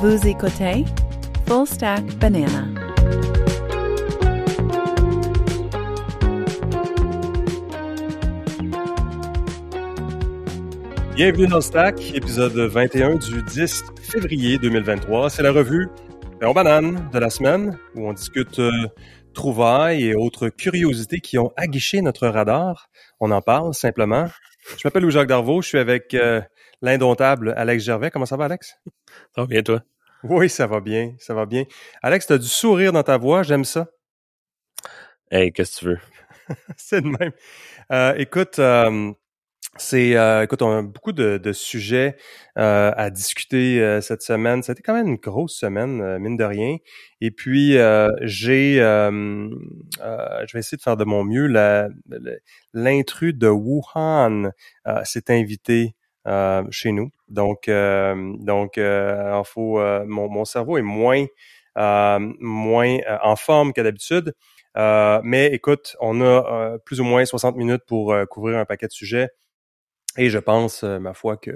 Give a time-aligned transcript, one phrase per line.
[0.00, 0.84] Vous écoutez
[1.48, 2.68] Full Stack Banana.
[11.16, 15.30] Bienvenue dans Stack, épisode 21 du 10 février 2023.
[15.30, 15.88] C'est la revue
[16.44, 18.70] en banane de la semaine où on discute euh,
[19.34, 22.88] trouvailles et autres curiosités qui ont aguiché notre radar.
[23.18, 24.28] On en parle simplement.
[24.76, 26.40] Je m'appelle Louis-Jacques Darvaux, je suis avec euh,
[26.82, 28.10] l'indomptable Alex Gervais.
[28.10, 28.76] Comment ça va, Alex?
[29.34, 29.82] Ça va bien, toi?
[30.24, 31.64] Oui, ça va bien, ça va bien.
[32.02, 33.88] Alex, tu as du sourire dans ta voix, j'aime ça.
[35.30, 35.98] Hey, qu'est-ce que tu veux?
[36.76, 37.32] C'est de même.
[37.92, 39.12] Euh, écoute, euh,
[39.78, 42.16] c'est, euh, écoute, on a beaucoup de, de sujets
[42.58, 44.62] euh, à discuter euh, cette semaine.
[44.62, 46.76] C'était quand même une grosse semaine, mine de rien.
[47.20, 49.10] Et puis, euh, j'ai, euh,
[50.02, 51.46] euh, je vais essayer de faire de mon mieux.
[51.48, 51.90] Le-
[52.74, 54.50] L'intrus de Wuhan
[54.86, 55.94] euh, s'est invité
[56.70, 57.10] chez nous.
[57.28, 61.24] Donc, euh, donc, euh, alors faut, euh, mon, cerveau est moins,
[61.78, 64.34] euh, moins euh, en forme que d'habitude.
[64.76, 66.24] Euh, mais écoute, on a
[66.74, 69.28] euh, plus ou moins 60 minutes pour euh, couvrir un paquet de sujets.
[70.16, 71.52] Et je pense, euh, ma foi, qu'on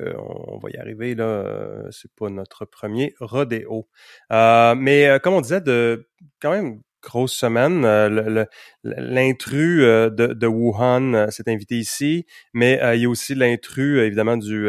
[0.47, 1.14] on va y arriver.
[1.14, 3.89] Là, euh, c'est pas notre premier rodéo.
[4.33, 6.09] Euh, mais euh, comme on disait, de
[6.41, 7.84] quand même grosse semaine.
[7.84, 8.45] euh,
[8.84, 14.36] L'intrus euh, de, Wuhan euh, s'est invité ici, mais il y a aussi l'intrus, évidemment,
[14.36, 14.69] du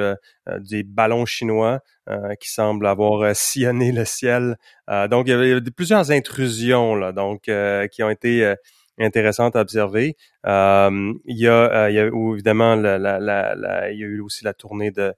[0.60, 1.80] des ballons chinois
[2.40, 4.58] qui semblent avoir sillonné le ciel.
[5.10, 7.50] Donc, il y avait plusieurs intrusions là, donc
[7.92, 8.54] qui ont été
[9.00, 10.18] intéressantes à observer.
[10.46, 15.14] Il y a, il a évidemment, la, il y a eu aussi la tournée de,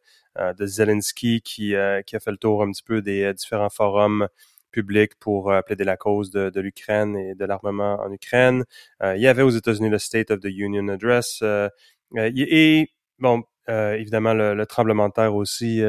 [0.59, 4.27] Zelensky qui, a fait le tour un petit peu des différents forums
[4.75, 8.65] publics pour euh, plaider la cause de, l'Ukraine et de l'armement en Ukraine.
[9.01, 11.39] Euh, il y avait aux États-Unis le State of the Union Address.
[11.41, 11.69] euh,
[12.13, 15.81] et, bon, évidemment, le, le tremblement de terre aussi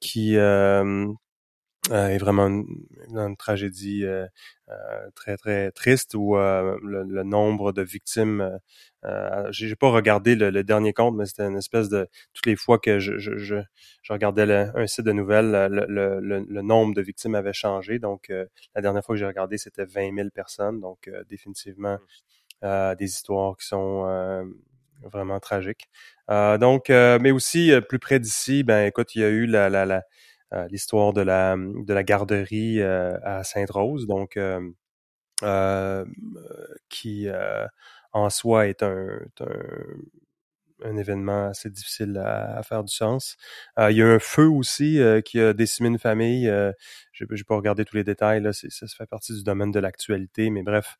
[0.00, 0.36] qui
[1.90, 2.66] est vraiment une,
[3.14, 4.26] une tragédie euh,
[4.68, 8.58] euh, très très triste où euh, le, le nombre de victimes euh,
[9.06, 12.56] euh, j'ai pas regardé le, le dernier compte mais c'était une espèce de toutes les
[12.56, 13.56] fois que je, je, je,
[14.02, 17.54] je regardais le- un site de nouvelles le, le, le, le nombre de victimes avait
[17.54, 17.98] changé.
[17.98, 20.80] Donc euh, la dernière fois que j'ai regardé c'était 20 000 personnes.
[20.80, 21.98] Donc euh, définitivement
[22.64, 24.44] euh, des histoires qui sont euh,
[25.02, 25.88] vraiment tragiques.
[26.30, 29.46] Euh, donc euh, mais aussi euh, plus près d'ici ben écoute il y a eu
[29.46, 30.00] la, la, la euh,
[30.70, 34.60] l'histoire de la de la garderie euh, à Sainte-Rose, donc euh,
[35.42, 36.04] euh,
[36.88, 37.66] qui euh,
[38.12, 39.48] en soi est un, est un,
[40.84, 43.36] un événement assez difficile à, à faire du sens.
[43.78, 46.48] Euh, il y a eu un feu aussi euh, qui a décimé une famille.
[46.48, 46.72] Euh,
[47.12, 50.50] je n'ai pas regardé tous les détails, là, ça, fait partie du domaine de l'actualité,
[50.50, 50.96] mais bref,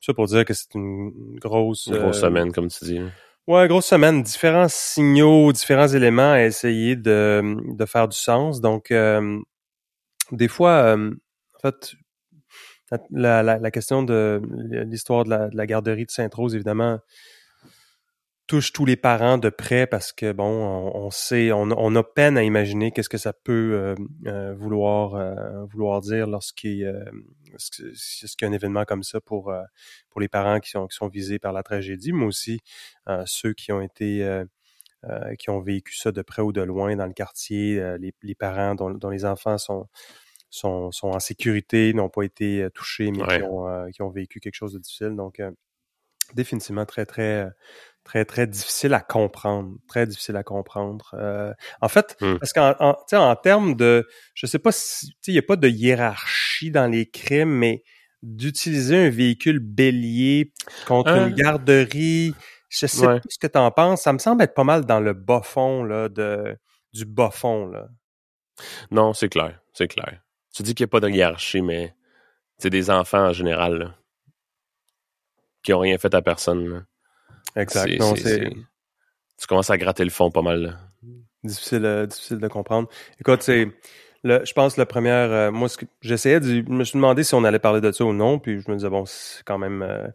[0.00, 3.00] ça pour dire que c'est une grosse, Une grosse euh, semaine, comme tu dis.
[3.46, 8.60] Ouais, grosse semaine, différents signaux, différents éléments à essayer de, de faire du sens.
[8.60, 9.38] Donc, euh,
[10.32, 11.12] des fois, euh,
[11.56, 11.94] en fait,
[13.10, 14.40] la, la, la question de
[14.86, 16.98] l'histoire de la, de la garderie de Sainte-Rose, évidemment,
[18.46, 22.02] touche tous les parents de près parce que, bon, on, on sait, on, on a
[22.04, 23.94] peine à imaginer qu'est-ce que ça peut euh,
[24.26, 27.04] euh, vouloir euh, vouloir dire lorsqu'il euh,
[27.52, 29.62] y a un événement comme ça pour euh,
[30.10, 32.60] pour les parents qui sont qui sont visés par la tragédie, mais aussi
[33.08, 34.44] euh, ceux qui ont été euh,
[35.04, 38.14] euh, qui ont vécu ça de près ou de loin dans le quartier, euh, les,
[38.22, 39.88] les parents dont, dont les enfants sont
[40.50, 43.38] sont, sont en sécurité, n'ont pas été euh, touchés, mais Ouais.
[43.38, 45.14] qui, ont, euh, qui ont vécu quelque chose de difficile.
[45.16, 45.50] Donc, euh,
[46.34, 47.48] définitivement très, très,
[48.06, 49.76] très, très difficile à comprendre.
[49.88, 51.10] Très difficile à comprendre.
[51.14, 52.36] Euh, en fait, Hmm.
[52.38, 55.56] parce qu'en en, termes de, je sais pas si, tu sais, il n'y a pas
[55.56, 57.82] de hiérarchie dans les crimes, mais
[58.22, 60.52] d'utiliser un véhicule bélier
[60.86, 61.28] contre Hein?
[61.28, 62.34] une garderie,
[62.70, 63.20] je sais Ouais.
[63.20, 64.02] pas ce que tu en penses.
[64.02, 66.56] Ça me semble être pas mal dans le bas fond, là, de,
[66.94, 67.88] du bas fond, là.
[68.90, 70.22] Non, c'est clair, c'est clair.
[70.54, 71.94] Tu dis qu'il n'y a pas de hiérarchie, mais
[72.58, 73.94] c'est des enfants en général, là,
[75.62, 76.66] qui ont rien fait à personne.
[76.68, 76.82] là.
[77.56, 77.98] Exact.
[77.98, 80.62] Non, Tu commences à gratter le fond pas mal.
[80.62, 80.76] là.
[81.44, 82.88] difficile, euh, difficile de comprendre.
[83.20, 83.68] Écoute, c'est,
[84.24, 85.68] le, je pense la première, euh, moi,
[86.00, 88.60] j'essayais de, je me suis demandé si on allait parler de ça ou non, puis
[88.60, 90.08] je me disais bon, c'est quand même, euh,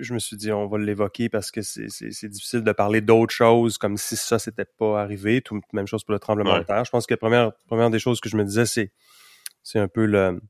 [0.00, 1.86] je me suis dit on va l'évoquer parce que c'est,
[2.28, 5.40] difficile de parler d'autres choses comme si ça s'était pas arrivé.
[5.40, 6.60] Tout même chose pour le tremblement Ouais.
[6.60, 6.84] de terre.
[6.84, 8.92] Je pense que la première, première des choses que je me disais, c'est,
[9.62, 10.40] c'est un peu le,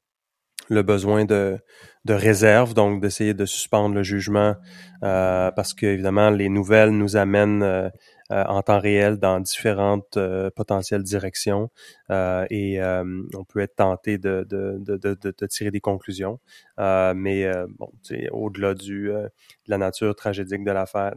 [0.70, 1.58] le besoin de,
[2.04, 4.56] de réserve, donc d'essayer de suspendre le jugement,
[5.02, 7.90] euh, parce que évidemment les nouvelles nous amènent euh,
[8.30, 10.18] en temps réel dans différentes
[10.54, 11.70] potentielles directions
[12.10, 16.38] et on peut être tenté de, de, de, de tirer des conclusions.
[16.76, 17.90] mais bon,
[18.32, 19.30] au-delà du de
[19.68, 21.14] la nature tragédique de l'affaire,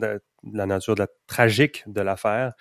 [0.51, 2.53] la nature de la tragique de l'affaire,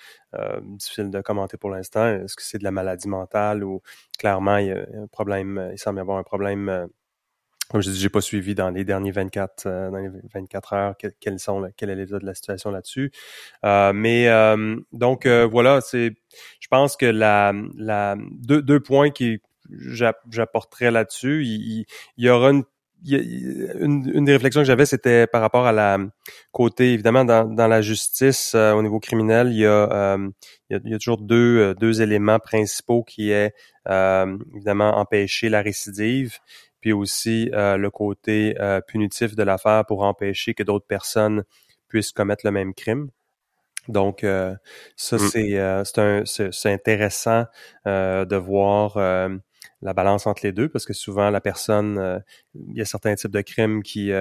[0.62, 2.06] difficile de commenter pour l'instant.
[2.06, 3.82] Est-ce que c'est de la maladie mentale ou
[4.18, 6.88] clairement il y a un problème, il semble y avoir un problème
[7.70, 10.94] comme je dis, j'ai pas suivi dans les derniers 24, euh, dans les 24 heures
[11.20, 13.12] quel, sont, quel est l'état de la situation là-dessus.
[13.64, 16.16] Euh, mais euh, donc voilà, c'est,
[16.58, 19.40] je pense que la, la deux, deux points qui
[19.70, 21.86] j'apporterais là-dessus, il,
[22.16, 22.64] y aura une
[23.06, 25.98] une, une, des réflexions que j'avais, c'était par rapport à la
[26.52, 30.18] côté, évidemment, dans, dans la justice au niveau criminel, il y a,
[30.68, 33.54] il, y a, il y a toujours deux, deux éléments principaux qui est
[33.86, 36.38] évidemment empêcher la récidive
[36.80, 41.44] puis aussi euh, le côté euh, punitif de l'affaire pour empêcher que d'autres personnes
[41.88, 43.10] puissent commettre le même crime.
[43.88, 44.54] Donc, euh,
[44.96, 46.24] ça, mmh.
[46.26, 47.44] c'est c'est intéressant
[47.86, 48.98] de voir
[49.82, 52.22] la balance entre les deux parce que souvent, la personne,
[52.54, 54.12] il y a certains types de crimes qui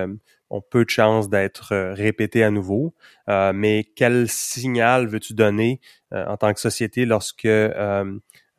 [0.49, 2.93] ont peu de chances d'être répétés à nouveau.
[3.27, 5.81] mais quel signal veux-tu donner
[6.11, 7.47] en tant que société lorsque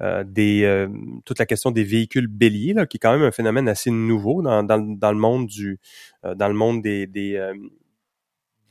[0.03, 0.89] euh, des euh,
[1.27, 4.41] toute la question des véhicules béliers, là, qui est quand même un phénomène assez nouveau
[4.41, 5.79] dans, dans, dans le monde du
[6.25, 7.39] euh, dans le monde des des,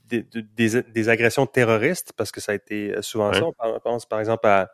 [0.05, 3.43] des, des, agressions terroristes, parce que ça a été souvent ça.
[3.45, 4.71] On pense par exemple à,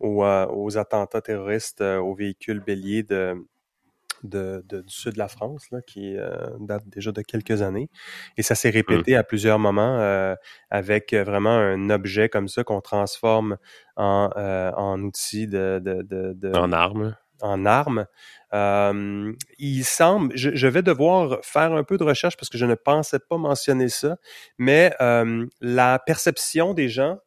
[0.00, 3.36] aux, aux attentats terroristes aux véhicules béliers de
[4.22, 7.88] de, du sud de la France, là, qui euh, date déjà de quelques années.
[8.36, 8.74] Et ça s'est mmh.
[8.74, 10.34] répété à plusieurs moments euh,
[10.70, 13.56] avec vraiment un objet comme ça qu'on transforme
[13.96, 17.16] en, euh, en outil de, de, de, En arme.
[17.42, 18.06] En arme.
[18.52, 23.18] il semble, je, vais devoir faire un peu de recherche parce que je ne pensais
[23.18, 24.16] pas mentionner ça,
[24.58, 24.94] mais
[25.60, 27.18] la perception des gens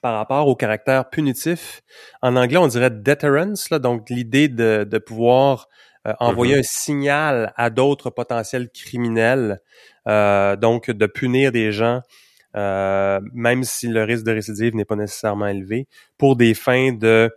[0.00, 1.82] par rapport au caractère punitif.
[2.22, 5.68] En anglais, on dirait deterrence, là, donc l'idée de, de pouvoir
[6.06, 6.60] euh, envoyer mm-hmm.
[6.60, 9.60] un signal à d'autres potentiels criminels,
[10.06, 12.02] euh, donc de punir des gens,
[12.56, 15.86] euh, même si le risque de récidive n'est pas nécessairement élevé,
[16.16, 17.30] pour des fins de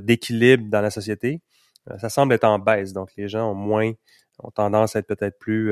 [0.00, 1.42] d'équilibre de, dans la société.
[1.98, 3.92] ça semble être en baisse, donc les gens ont moins
[4.38, 5.70] ont tendance à être peut-être plus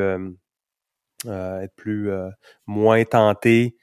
[1.26, 2.10] être plus
[2.66, 3.76] moins tentés,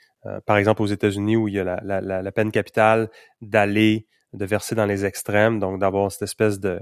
[0.45, 3.09] par exemple aux États-Unis où il y a la, la, la peine capitale,
[3.41, 6.79] d'aller de verser dans les extrêmes, donc d'avoir cette espèce de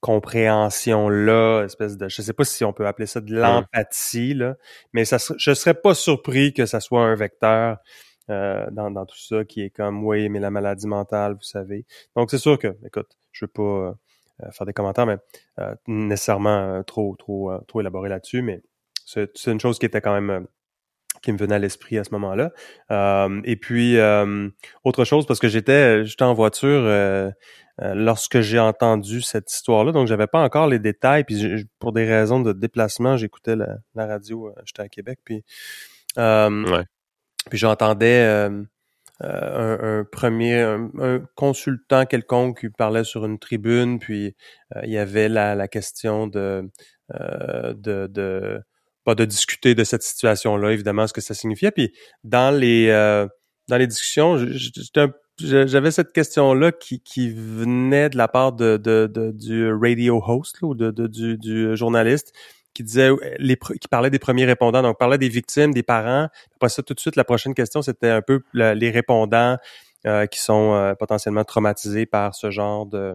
[0.00, 4.56] compréhension-là, espèce de, je sais pas si on peut appeler ça de l'empathie, là,
[4.92, 7.78] mais ça, je serais pas surpris que ça soit un vecteur
[8.30, 11.86] euh, dans, dans tout ça qui est comme, oui, mais la maladie mentale, vous savez.
[12.14, 15.18] Donc, c'est sûr que, écoute, je veux pas euh, faire des commentaires, mais
[15.60, 18.62] euh, nécessairement trop, trop, trop élaboré là-dessus, mais
[19.04, 20.46] c'est une chose qui était quand même
[21.26, 22.52] qui me venait à l'esprit à ce moment-là.
[23.44, 23.98] et puis
[24.84, 26.86] autre chose parce que j'étais j'étais en voiture
[27.82, 29.92] euh, lorsque j'ai entendu cette histoire-là.
[29.92, 31.24] Donc, j'avais pas encore les détails.
[31.24, 34.48] Puis, pour des raisons de déplacement, j'écoutais la, radio.
[34.48, 35.18] Euh, j'étais à Québec.
[35.24, 35.44] Puis,
[36.18, 36.82] euh,
[37.50, 38.24] puis j'entendais
[39.20, 43.98] un, premier, un, consultant quelconque qui parlait sur une tribune.
[43.98, 44.34] Puis,
[44.82, 46.70] il y avait la, la question de,
[47.10, 48.62] de, de
[49.06, 51.70] pas de discuter de cette situation-là, évidemment, ce que ça signifiait.
[51.70, 51.92] Puis,
[52.24, 52.88] dans les
[53.68, 54.38] dans les discussions,
[55.38, 60.62] j'avais cette question-là qui, qui venait de la part de, de, de du radio host
[60.62, 62.32] ou de, de, du, du journaliste
[62.74, 66.28] qui disait les qui parlait des premiers répondants, donc parlait des victimes, des parents.
[66.56, 69.56] Après ça, tout de suite, la prochaine question, c'était un peu les répondants
[70.06, 73.14] euh, qui sont euh, potentiellement traumatisés par ce genre de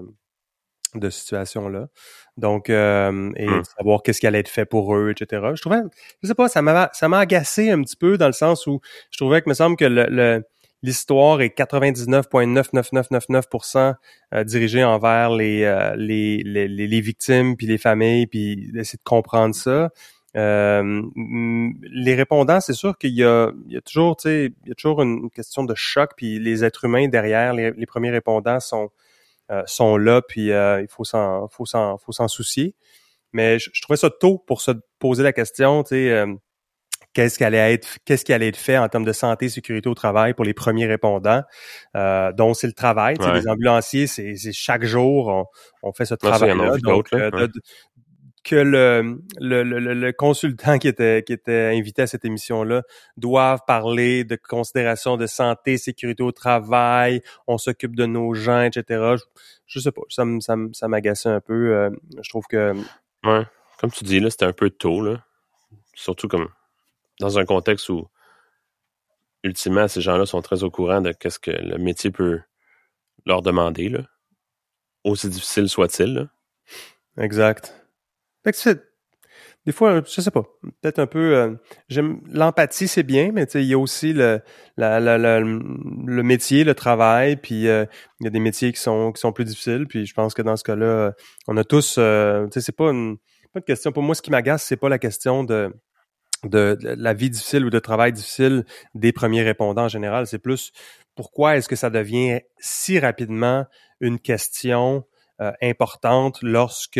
[0.95, 1.87] de situation-là.
[2.37, 3.63] Donc, euh, et mmh.
[3.77, 5.41] savoir qu'est-ce qui allait être fait pour eux, etc.
[5.55, 5.79] Je trouvais,
[6.21, 8.79] je sais pas, ça m'a ça m'a agacé un petit peu dans le sens où
[9.11, 10.43] je trouvais que me semble que le
[10.83, 13.95] l'histoire est 99,99999%
[14.33, 19.03] euh, dirigée envers les, euh, les, les, les, victimes puis les familles puis d'essayer de
[19.03, 19.91] comprendre ça.
[20.37, 24.69] Euh, les répondants, c'est sûr qu'il y a, il y a toujours, tu sais, il
[24.69, 28.11] y a toujours une question de choc puis les êtres humains derrière les, les premiers
[28.11, 28.91] répondants sont
[29.65, 32.75] sont là puis il faut s'en faut s'en faut s'en soucier.
[33.33, 36.25] Mais je, je, trouvais ça tôt pour se poser la question, tu sais
[37.13, 39.89] qu'est-ce qui allait être qu'est-ce qui allait être fait en termes de santé et sécurité
[39.89, 41.43] au travail pour les premiers répondants
[41.95, 45.45] euh, dont c'est le travail les ambulanciers c'est chaque jour on,
[45.83, 47.47] on fait ce travail là donc euh,
[48.43, 52.81] que le, le, le, le, consultant qui était qui était invité à cette émission là
[53.17, 59.15] doive parler de considération de santé sécurité au travail on s'occupe de nos gens etc
[59.17, 59.23] je,
[59.67, 61.89] je sais pas ça ça, ça m'agaçait un peu euh,
[62.21, 62.73] je trouve que
[63.23, 63.45] ouais
[63.79, 65.23] comme tu dis là c'était un peu tôt là
[65.93, 66.49] surtout comme
[67.19, 68.07] dans un contexte où
[69.43, 72.41] ultimement, ces gens-là sont très au courant de ce que le métier peut
[73.25, 74.01] leur demander, là.
[75.03, 76.29] aussi difficile soit-il.
[77.17, 77.80] Exact.
[78.43, 78.81] Que
[79.65, 80.43] des fois, je sais pas,
[80.81, 81.35] peut-être un peu.
[81.37, 81.53] Euh,
[81.87, 84.41] j'aime l'empathie, c'est bien, mais il y a aussi le,
[84.75, 87.85] la, la, le métier, le travail, puis euh,
[88.19, 89.85] il y a des métiers qui sont qui sont plus difficiles.
[89.87, 91.13] Puis je pense que dans ce cas-là,
[91.47, 91.97] on a tous.
[91.99, 93.17] Euh, tu sais, c'est pas une
[93.53, 93.91] pas une question.
[93.91, 95.71] Pour moi, ce qui m'agace, c'est pas la question de
[96.43, 100.25] de, la vie difficile ou de travail difficile des premiers répondants en général.
[100.25, 100.71] C'est plus
[101.15, 103.65] pourquoi est-ce que ça devient si rapidement
[103.99, 105.05] une question
[105.39, 106.99] euh, importante lorsque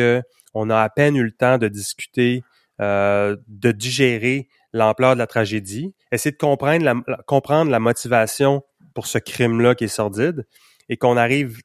[0.53, 2.43] on a à peine eu le temps de discuter,
[2.79, 9.07] euh, de digérer l'ampleur de la tragédie, essayer de comprendre la, comprendre la motivation pour
[9.07, 10.45] ce crime-là qui est sordide
[10.89, 11.57] et qu'on arrive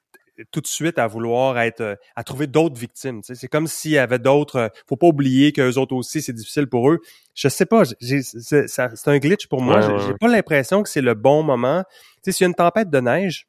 [0.51, 3.21] tout de suite à vouloir être euh, à trouver d'autres victimes.
[3.23, 4.57] C'est comme s'il y avait d'autres.
[4.57, 7.01] Euh, faut pas oublier qu'eux autres aussi, c'est difficile pour eux.
[7.35, 9.81] Je sais pas, c'est un glitch pour moi.
[9.81, 11.85] j'ai pas l'impression que c'est le bon moment.
[12.23, 13.47] S'il y a une tempête de neige,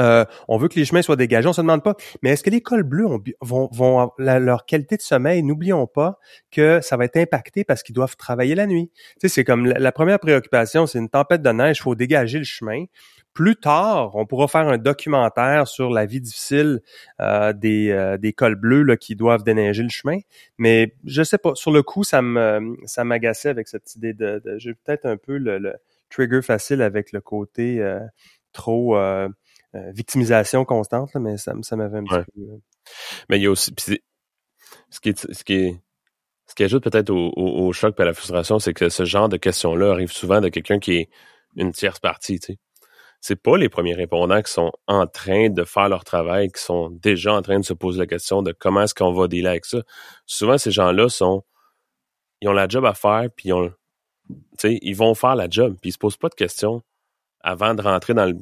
[0.00, 1.94] euh, on veut que les chemins soient dégagés, on se demande pas.
[2.22, 3.06] Mais est-ce que les cols bleus
[3.40, 5.42] vont, vont leur qualité de sommeil?
[5.42, 6.18] N'oublions pas
[6.50, 8.90] que ça va être impacté parce qu'ils doivent travailler la nuit.
[8.94, 11.94] Tu sais, c'est comme la, la, première préoccupation, c'est une tempête de neige, il faut
[11.94, 12.84] dégager le chemin.
[13.32, 16.80] Plus tard, on pourra faire un documentaire sur la vie difficile
[17.20, 20.18] euh, des, euh, des cols bleus qui doivent déneiger le chemin.
[20.56, 24.42] Mais je sais pas, sur le coup, ça me ça m'agaçait avec cette idée de,
[24.56, 25.74] j'ai peut-être un peu le,
[26.08, 27.84] trigger facile avec le côté
[28.52, 28.96] trop
[29.92, 32.40] victimisation constante, mais ça, ça m'avait un petit peu.
[33.28, 33.72] Mais il y a aussi
[34.90, 35.80] ce qui est, ce qui est
[36.48, 39.28] ce qui ajoute peut-être au, au, choc et à la frustration, c'est que ce genre
[39.28, 41.10] de questions-là arrive souvent de quelqu'un qui est
[41.56, 42.58] une tierce partie, tu sais
[43.20, 46.90] c'est pas les premiers répondants qui sont en train de faire leur travail, qui sont
[46.90, 49.64] déjà en train de se poser la question de comment est-ce qu'on va dealer avec
[49.64, 49.78] ça.
[50.26, 51.42] Souvent, ces gens-là sont,
[52.40, 53.72] ils ont la job à faire, puis ils ont,
[54.62, 56.82] ils vont faire la job, puis ils se posent pas de questions
[57.40, 58.38] avant de rentrer dans le,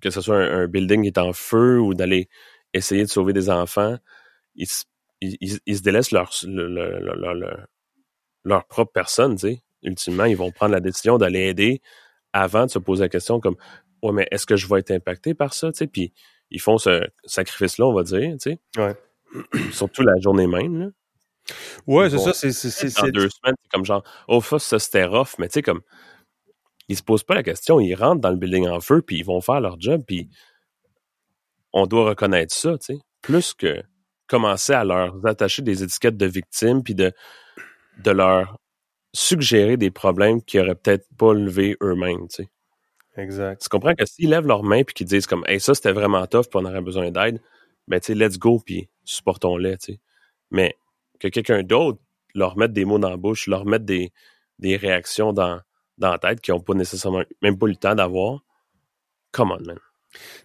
[0.00, 2.28] que ce soit un, building qui est en feu ou d'aller
[2.72, 3.96] essayer de sauver des enfants.
[4.54, 4.68] Ils,
[5.20, 7.34] ils, se délaissent leur, leur,
[8.44, 9.62] leur propre personne, tu sais.
[9.82, 11.80] Ultimement, ils vont prendre la décision d'aller aider
[12.32, 13.56] avant de se poser la question comme
[14.02, 16.12] ouais, mais est-ce que je vais être impacté par ça, tu sais, puis
[16.50, 18.58] ils font ce sacrifice-là, on va dire, tu sais.
[18.76, 18.94] Ouais.
[19.72, 20.86] Surtout la journée même, là.
[21.86, 25.38] Ouais, c'est ça, c'est, c'est, Dans deux semaines, c'est comme genre, oh, ça, c'était rough,
[25.38, 25.80] mais tu sais, comme,
[26.88, 29.24] ils se posent pas la question, ils rentrent dans le building en feu, puis ils
[29.24, 30.28] vont faire leur job, puis
[31.72, 32.98] on doit reconnaître ça, tu sais.
[33.22, 33.82] Plus que
[34.26, 37.12] commencer à leur attacher des étiquettes de victimes, puis de,
[38.02, 38.58] de leur
[39.14, 42.48] suggérer des problèmes qu'ils auraient peut-être pas levés eux-mêmes, tu sais.
[43.16, 43.62] Exact.
[43.62, 46.24] Tu comprends que s'ils lèvent leurs mains puis qu'ils disent comme Hey, ça c'était vraiment
[46.26, 47.40] tough puis on aurait besoin d'aide,
[47.88, 50.00] ben tu sais, let's go puis supportons-les, tu sais.
[50.52, 50.76] Mais
[51.18, 51.98] que quelqu'un d'autre
[52.34, 54.12] leur mette des mots dans la bouche, leur mette des,
[54.60, 55.60] des réactions dans,
[55.98, 58.40] dans la tête qu'ils n'ont pas nécessairement même pas le temps d'avoir.
[59.32, 59.78] Come on, man.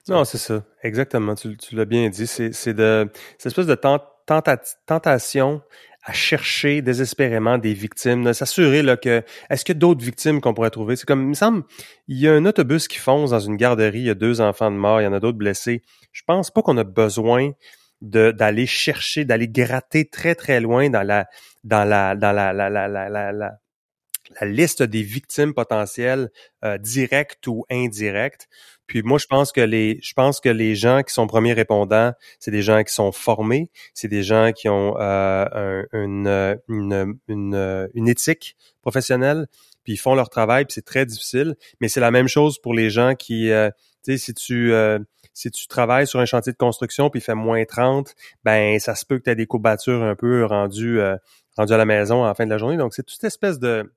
[0.09, 0.63] Non, c'est ça.
[0.83, 1.35] Exactement.
[1.35, 2.27] Tu, tu l'as bien dit.
[2.27, 5.61] C'est de cette espèce de tentation
[6.05, 10.97] à chercher désespérément des victimes, s'assurer là que est-ce a d'autres victimes qu'on pourrait trouver?
[10.97, 11.63] C'est comme il me semble,
[12.09, 14.69] il y a un autobus qui fonce dans une garderie, il y a deux enfants
[14.69, 15.81] de mort, il y en a d'autres blessés.
[16.11, 17.51] Je pense pas qu'on a besoin
[18.01, 21.25] d'aller chercher, d'aller gratter très très loin dans la
[21.63, 23.59] dans la dans la la la la, la, la,
[24.41, 26.29] liste des victimes potentielles
[26.63, 28.47] euh, directes ou indirectes
[28.87, 32.13] puis moi, je pense que les, je pense que les gens qui sont premiers répondants,
[32.39, 36.27] c'est des gens qui sont formés, c'est des gens qui ont euh, une,
[36.67, 39.47] une, une, une, éthique professionnelle,
[39.83, 41.55] puis ils font leur travail, puis c'est très difficile.
[41.79, 43.69] Mais c'est la même chose pour les gens qui, euh,
[44.03, 44.99] tu sais, si tu euh,
[45.33, 48.13] si tu travailles sur un chantier de construction puis il fait moins 30,
[48.43, 51.01] ben ça se peut que tu aies des courbatures un peu rendues
[51.57, 52.77] rendues à la maison la fin de la journée.
[52.77, 53.91] Donc c'est toute espèce de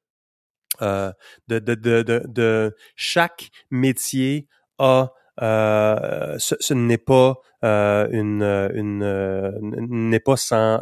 [0.80, 1.14] de,
[1.48, 4.46] de, de, de, de chaque métier
[4.78, 10.80] a euh, ce, n'est pas euh, une, une euh, n'est pas sans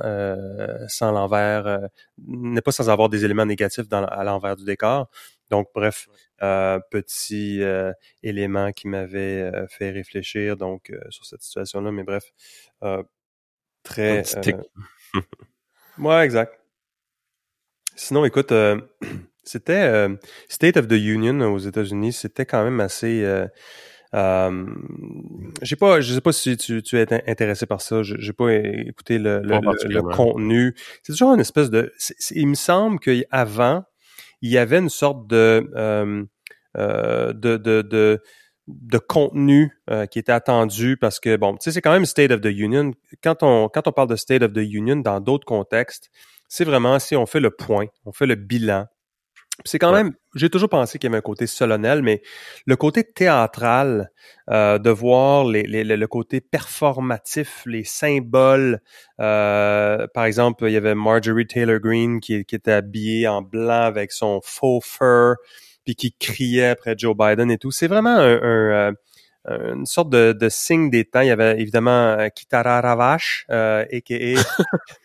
[0.86, 5.08] sans l'envers n'est pas sans avoir des éléments négatifs dans, à l'envers du décor.
[5.50, 6.06] Donc bref,
[6.38, 7.60] petit
[8.22, 12.32] élément qui m'avait fait réfléchir donc sur cette situation-là, mais bref,
[13.82, 14.22] très.
[15.98, 16.60] ouais, exact.
[17.96, 18.52] Sinon, écoute,
[19.44, 20.08] c'était
[20.48, 23.24] State of the Union aux États-Unis, c'était quand même assez
[24.14, 24.52] euh,
[25.62, 28.02] j'ai pas, je sais pas si tu, tu es intéressé par ça.
[28.02, 30.74] J'ai pas écouté le, le, contenu.
[31.02, 31.92] C'est toujours une espèce de.
[32.30, 33.84] il me semble qu'avant,
[34.40, 36.24] il y avait une sorte de euh,
[36.76, 38.22] euh, de, de, de,
[38.68, 42.30] de contenu euh, qui était attendu parce que bon, tu sais, c'est quand même State
[42.30, 42.92] of the Union.
[43.22, 46.10] Quand on quand on parle de State of the Union dans d'autres contextes,
[46.48, 48.86] c'est vraiment si on fait le point, on fait le bilan
[49.64, 50.02] C'est quand Ouais.
[50.02, 52.22] même, j'ai toujours pensé qu'il y avait un côté solennel, mais
[52.66, 54.10] le côté théâtral
[54.50, 58.80] euh, de voir les, les- le le côté performatif, les symboles.
[59.20, 63.82] euh, par exemple, il y avait Marjorie Taylor Greene qui, qui était habillée en blanc
[63.82, 65.36] avec son faux fur,
[65.84, 67.70] puis qui criait après Joe Biden et tout.
[67.70, 68.92] C'est vraiment un, un, euh,
[69.48, 71.20] une sorte de, de signe des temps.
[71.20, 74.34] Il y avait évidemment euh, Kitara Ravache, euh, a.k.a.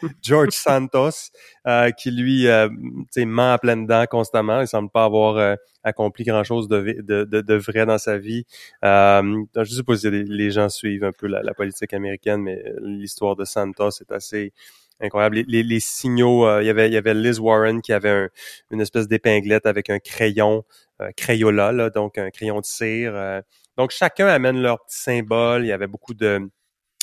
[0.22, 1.32] George Santos,
[1.68, 4.62] euh, qui lui euh, tu sais, ment à pleines dents constamment.
[4.62, 8.46] Il semble pas avoir euh, accompli grand-chose de, de, de, de vrai dans sa vie.
[8.86, 12.42] Euh, je sais pas si les, les gens suivent un peu la, la politique américaine,
[12.42, 14.54] mais euh, l'histoire de Santos est assez
[15.02, 15.38] incroyable.
[15.38, 18.10] Les, les, les signaux, euh, il y avait il y avait Liz Warren qui avait
[18.10, 18.30] un-
[18.72, 20.64] une espèce d'épinglette avec un crayon
[21.02, 23.14] euh, Crayola, là, donc un crayon de cire.
[23.16, 23.42] euh.
[23.80, 25.64] Donc chacun amène leur petit symbole.
[25.64, 26.42] Il y avait beaucoup de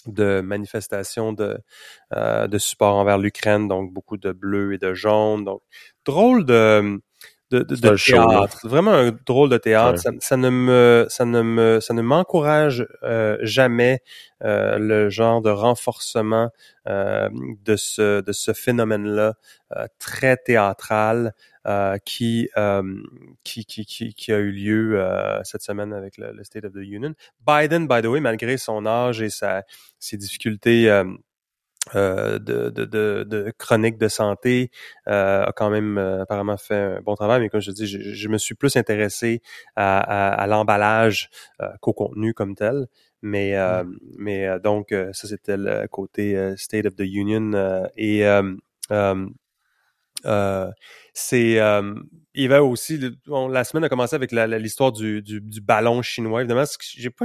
[0.06, 1.58] de manifestations de,
[2.14, 5.44] euh, de support envers l'Ukraine, donc beaucoup de bleu et de jaune.
[5.44, 5.62] Donc,
[6.04, 7.00] drôle de,
[7.50, 8.68] de, de, de show, théâtre.
[8.68, 9.98] Vraiment un drôle de théâtre.
[10.06, 10.18] Ouais.
[10.20, 13.98] Ça, ça ne me, ça ne me, ça ne m'encourage euh, jamais
[14.44, 16.50] euh, le genre de renforcement
[16.86, 17.28] euh,
[17.64, 19.34] de ce, de ce phénomène-là
[19.76, 21.32] euh, très théâtral
[22.04, 22.82] qui, euh,
[23.44, 26.72] qui, qui, qui, qui a eu lieu euh, cette semaine avec le, le State of
[26.72, 27.14] the Union.
[27.46, 29.64] Biden, by the way, malgré son âge et sa,
[29.98, 31.04] ses difficultés euh,
[31.94, 34.70] euh, de, de, de, de chronique de santé,
[35.08, 37.40] euh, a quand même euh, apparemment fait un bon travail.
[37.40, 39.40] Mais comme je dis, je, je me suis plus intéressé
[39.76, 41.30] à, à, à l'emballage
[41.60, 42.86] euh, qu'au contenu comme tel.
[43.22, 43.82] Mais, euh,
[44.18, 47.52] mais euh, donc, euh, ça, c'était le côté euh, State of the Union.
[47.54, 48.54] euh, et euh,
[48.90, 49.26] euh,
[50.26, 50.70] euh,
[51.18, 51.94] c'est euh,
[52.34, 56.64] il avait aussi la semaine a commencé avec l'histoire du, du, du ballon chinois évidemment
[56.94, 57.24] j'ai pas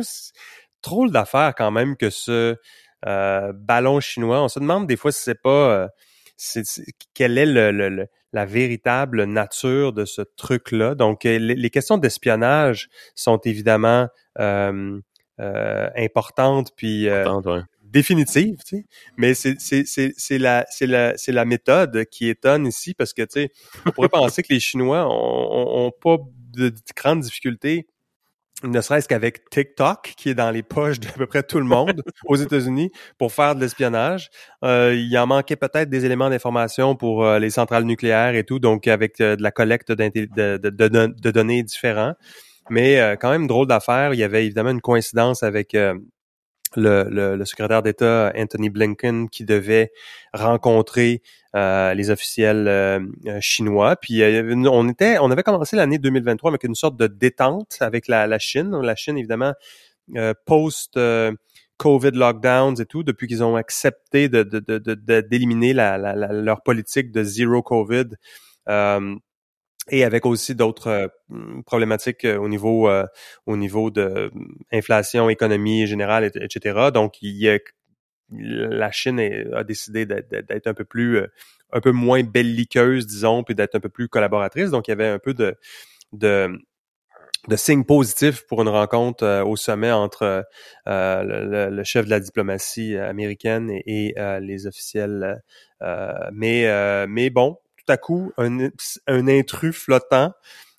[0.82, 2.56] trop d'affaires quand même que ce
[3.06, 5.50] euh, ballon chinois on se demande des fois si c'est pas
[5.84, 5.88] euh,
[6.38, 11.26] c'est, c'est- quelle est le, le- le- la véritable nature de ce truc là donc
[11.26, 14.08] euh, les, les questions d'espionnage sont évidemment
[14.40, 15.00] euh,
[15.42, 17.26] euh, importantes puis euh.
[17.92, 18.86] Définitive, tu sais.
[19.18, 23.14] Mais c'est c'est c'est c'est la c'est la c'est la méthode qui étonne ici parce
[23.14, 23.50] que tu sais,
[23.86, 26.18] on pourrait penser que les Chinois ont, ont, ont pas
[26.54, 27.88] de, de grandes difficultés,
[28.64, 32.04] ne serait-ce qu'avec TikTok qui est dans les poches d'à peu près tout le monde
[32.26, 34.30] aux États-Unis pour faire de l'espionnage.
[34.64, 38.60] Euh, il en manquait peut-être des éléments d'information pour euh, les centrales nucléaires et tout,
[38.60, 42.14] donc avec euh, de la collecte de, de, de, don- de données différents.
[42.70, 44.14] Mais euh, quand même drôle d'affaire.
[44.14, 45.96] Il y avait évidemment une coïncidence avec euh,
[46.76, 49.92] le, le, le secrétaire d'État Anthony Blinken qui devait
[50.34, 51.22] rencontrer
[51.56, 53.96] euh, les officiels euh, euh, chinois.
[53.98, 58.08] Puis euh, on était, on avait commencé l'année 2023 avec une sorte de détente avec
[58.08, 58.72] la, la Chine.
[58.82, 59.54] La Chine évidemment
[60.16, 60.98] euh, post
[61.78, 65.98] COVID lockdowns et tout, depuis qu'ils ont accepté de, de, de, de- de- d'éliminer la,
[65.98, 68.06] la, leur politique de zéro COVID.
[69.90, 71.08] Et avec aussi d'autres euh,
[71.66, 73.06] problématiques euh, au niveau euh,
[73.48, 74.30] au niveau de euh,
[74.72, 76.92] inflation, économie générale, et- etc.
[76.92, 77.60] Donc, il
[78.32, 79.20] la Chine
[79.54, 81.28] a décidé d'être, un peu plus, euh,
[81.74, 84.72] un peu moins belliqueuse, disons, puis d'être un peu plus collaboratrice.
[84.72, 85.56] Donc, il y avait un peu de
[86.14, 86.50] de,
[87.48, 90.46] de signes positifs pour une rencontre au sommet entre
[90.88, 95.42] euh, le, le- chef de la diplomatie américaine et, et, euh, les officiels.
[96.34, 97.58] mais mais bon,
[97.92, 98.70] à coup, un,
[99.08, 100.34] un intrus flottant.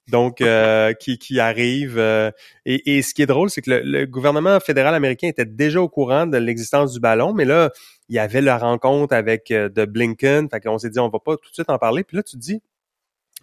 [0.08, 1.98] Donc, euh, qui, qui arrive.
[1.98, 2.30] euh,
[2.66, 5.80] et, et ce qui est drôle, c'est que le, le gouvernement fédéral américain était déjà
[5.80, 7.70] au courant de l'existence du ballon, mais là,
[8.08, 10.48] il y avait la rencontre avec euh, de Blinken.
[10.50, 12.04] Fait qu'on s'est dit, on va pas tout de suite en parler.
[12.04, 12.60] Puis là, tu te dis,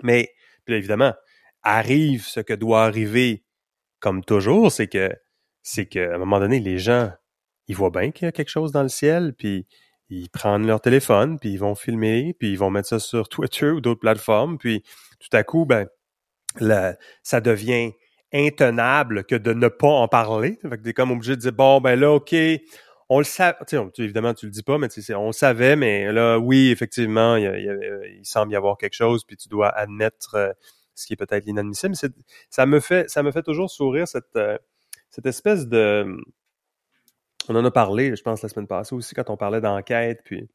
[0.04, 0.34] mais
[0.66, 1.14] puis là, évidemment,
[1.64, 3.44] arrive ce que doit arriver,
[4.00, 5.10] comme toujours, c'est que
[5.64, 7.12] c'est qu'à un moment donné, les gens,
[7.68, 9.68] ils voient bien qu'il y a quelque chose dans le ciel, puis
[10.10, 13.70] ils prennent leur téléphone, puis ils vont filmer, puis ils vont mettre ça sur Twitter
[13.70, 14.84] ou d'autres plateformes, puis
[15.20, 15.88] tout à coup, ben,
[17.24, 17.92] ça devient
[18.34, 20.60] intenable que de ne pas en parler.
[20.62, 22.36] Fait que t'es comme obligé de dire, bon, ben là, OK,
[23.10, 23.58] on le savait,
[23.98, 28.52] évidemment, tu le dis pas, mais on le savait, mais là, oui, effectivement, il, semble
[28.52, 30.52] y avoir quelque chose, puis tu dois admettre euh,
[30.94, 31.96] ce qui est peut-être l'inadmissible.
[32.50, 34.58] Ça me fait, ça me fait toujours sourire cette, euh,
[35.10, 36.06] cette espèce de,
[37.50, 40.48] on en a parlé, je pense, la semaine passée aussi, quand on parlait d'enquête, puis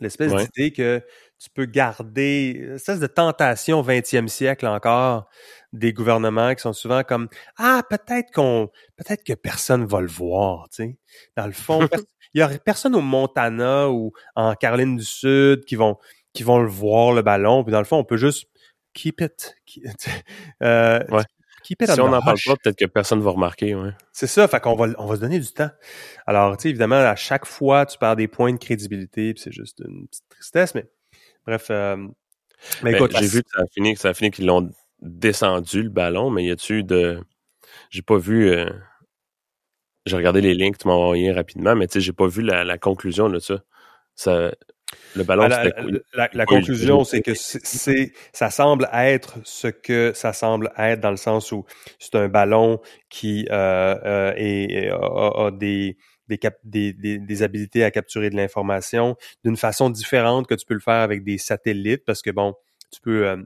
[0.00, 0.46] l'espèce Ouais.
[0.54, 1.02] d'idée que
[1.38, 5.28] tu peux garder, une espèce de tentation 20e siècle encore
[5.72, 10.68] des gouvernements qui sont souvent comme ah peut-être qu'on peut-être que personne va le voir,
[10.70, 10.98] tu sais.
[11.36, 11.80] Dans le fond,
[12.34, 15.96] il y aurait personne au Montana ou en Caroline du Sud qui vont
[16.34, 18.46] qui vont le voir le ballon, puis dans le fond on peut juste
[18.94, 19.84] keep it, keep,
[20.62, 21.24] euh, Ouais.
[21.66, 23.90] Keep it Si on n'en parle pas, peut-être que personne va remarquer, ouais.
[24.12, 25.70] C'est ça, fait qu'on va, on va se donner du temps.
[26.26, 29.52] Alors, tu sais, évidemment, à chaque fois, tu perds des points de crédibilité, puis c'est
[29.52, 30.86] juste une petite tristesse, mais
[31.46, 31.96] bref, euh,
[32.82, 34.70] Mais ben, écoute, j'ai vu que ça a fini, que ça a fini qu'ils l'ont
[35.00, 37.20] descendu le ballon, mais y a-tu de,
[37.90, 38.48] j'ai pas vu.
[38.48, 38.70] Euh,
[40.06, 42.42] j'ai regardé les liens que tu m'as envoyés rapidement, mais tu sais, j'ai pas vu
[42.42, 43.56] la, la, conclusion de ça.
[44.14, 44.52] ça
[45.14, 45.64] le ballon, ah,
[46.14, 51.10] la, la, conclusion, c'est que c'est, ça semble être ce que ça semble être dans
[51.10, 51.64] le sens où
[51.98, 55.96] c'est un ballon qui euh, euh, est, a, des
[56.28, 60.74] des, des, des, des, habilités à capturer de l'information d'une façon différente que tu peux
[60.74, 62.54] le faire avec des satellites parce que bon,
[62.92, 63.36] tu peux euh,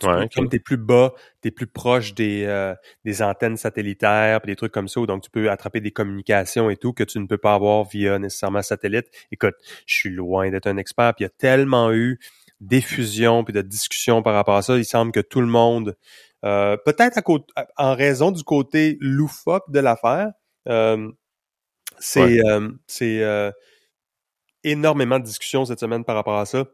[0.00, 4.56] comme tu es plus bas, tu es plus proche des, euh, des antennes satellitaires, des
[4.56, 7.38] trucs comme ça, donc tu peux attraper des communications et tout que tu ne peux
[7.38, 9.06] pas avoir via nécessairement satellite.
[9.32, 9.54] Écoute,
[9.86, 12.18] je suis loin d'être un expert, puis il y a tellement eu
[12.60, 14.76] d'effusion puis de discussions par rapport à ça.
[14.76, 15.96] Il semble que tout le monde,
[16.44, 17.20] euh, peut-être
[17.76, 20.32] en raison du côté loufoque de l'affaire,
[20.68, 21.10] euh,
[21.98, 22.40] c'est
[22.86, 23.52] c'est
[24.64, 26.64] énormément de discussions cette semaine par rapport à ça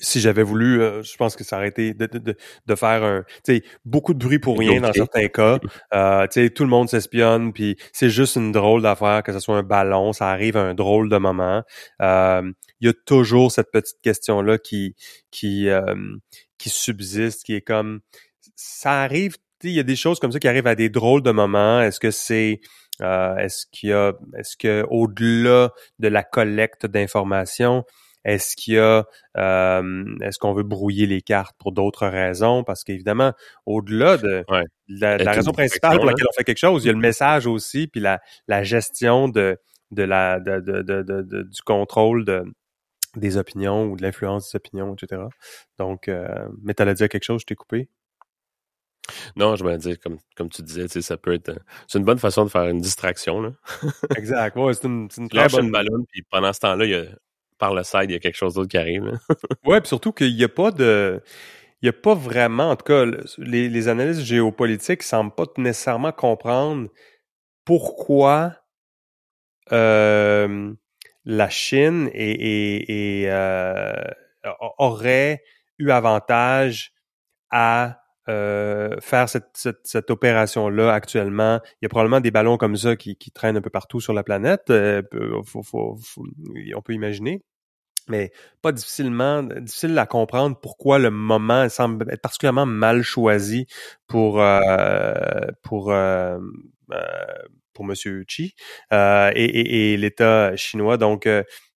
[0.00, 2.36] si j'avais voulu, euh, je pense que ça aurait été de, de,
[2.66, 5.58] de faire un, tu sais, beaucoup de bruit pour rien dans certains cas.
[5.94, 9.40] Euh, tu sais, tout le monde s'espionne, puis c'est juste une drôle d'affaire que ce
[9.40, 11.62] soit un ballon, ça arrive à un drôle de moment.
[12.02, 14.94] Euh, il y a toujours cette petite question là qui
[15.30, 15.68] qui
[16.58, 18.00] qui subsiste, qui est comme,
[18.54, 19.36] ça arrive.
[19.62, 21.80] Il y a des choses comme ça qui arrivent à des drôles de moments.
[21.80, 22.60] Est-ce que c'est
[23.00, 27.84] est-ce qu'il y a, est-ce que au-delà de la collecte d'informations,
[28.26, 29.06] est-ce qu'il y a,
[29.38, 32.64] euh, est-ce qu'on veut brouiller les cartes pour d'autres raisons?
[32.64, 33.32] Parce qu'évidemment,
[33.66, 34.44] au-delà de,
[34.88, 37.86] la, raison principale pour laquelle on fait quelque chose, il y a le message aussi,
[37.86, 39.58] puis la, la gestion de,
[39.92, 42.44] de la, de, de, de, du contrôle de,
[43.14, 45.22] des opinions ou de l'influence des opinions, etc.
[45.78, 47.88] Donc, euh, mais t'allais dire quelque chose, je t'ai coupé?
[49.36, 51.52] Non, je me dire, comme, comme tu disais, ça peut être.
[51.86, 53.40] C'est une bonne façon de faire une distraction.
[53.40, 53.52] Là.
[54.16, 54.56] exact.
[54.56, 55.70] Ouais, c'est une, une très bonne.
[55.70, 57.04] ballon, puis pendant ce temps-là, il y a
[57.58, 59.18] par le side, il y a quelque chose d'autre qui arrive.
[59.64, 61.22] ouais, puis surtout qu'il n'y a pas de.
[61.82, 63.04] Il n'y a pas vraiment, en tout cas,
[63.38, 66.88] les, les analystes géopolitiques semblent pas nécessairement comprendre
[67.66, 68.54] pourquoi
[69.72, 70.72] euh,
[71.24, 73.92] la Chine et, euh,
[74.78, 75.42] aurait
[75.78, 76.92] eu avantage
[77.50, 81.60] à euh, faire cette, cette, cette opération-là actuellement.
[81.74, 84.12] Il y a probablement des ballons comme ça qui, qui traînent un peu partout sur
[84.12, 84.70] la planète.
[84.70, 85.02] Euh,
[85.44, 85.98] faut, faut,
[86.74, 87.42] on peut imaginer.
[88.08, 88.30] Mais
[88.62, 93.66] pas difficilement, difficile à comprendre pourquoi le moment semble être particulièrement mal choisi
[94.06, 95.12] pour euh,
[95.62, 96.38] pour euh,
[97.76, 98.54] pour Monsieur Chi
[98.90, 100.96] et, et, et l'État chinois.
[100.96, 101.28] Donc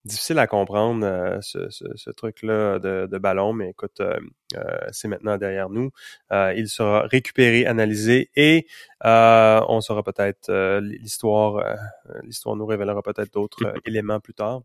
[0.05, 4.19] difficile à comprendre euh, ce, ce, truc-là de, de, ballon, mais écoute, euh,
[4.57, 5.91] euh, c'est maintenant derrière nous.
[6.31, 8.67] il sera récupéré, analysé et
[9.03, 11.63] on saura peut-être l'histoire.
[12.23, 14.63] l'histoire nous révélera peut-être d'autres éléments plus tard.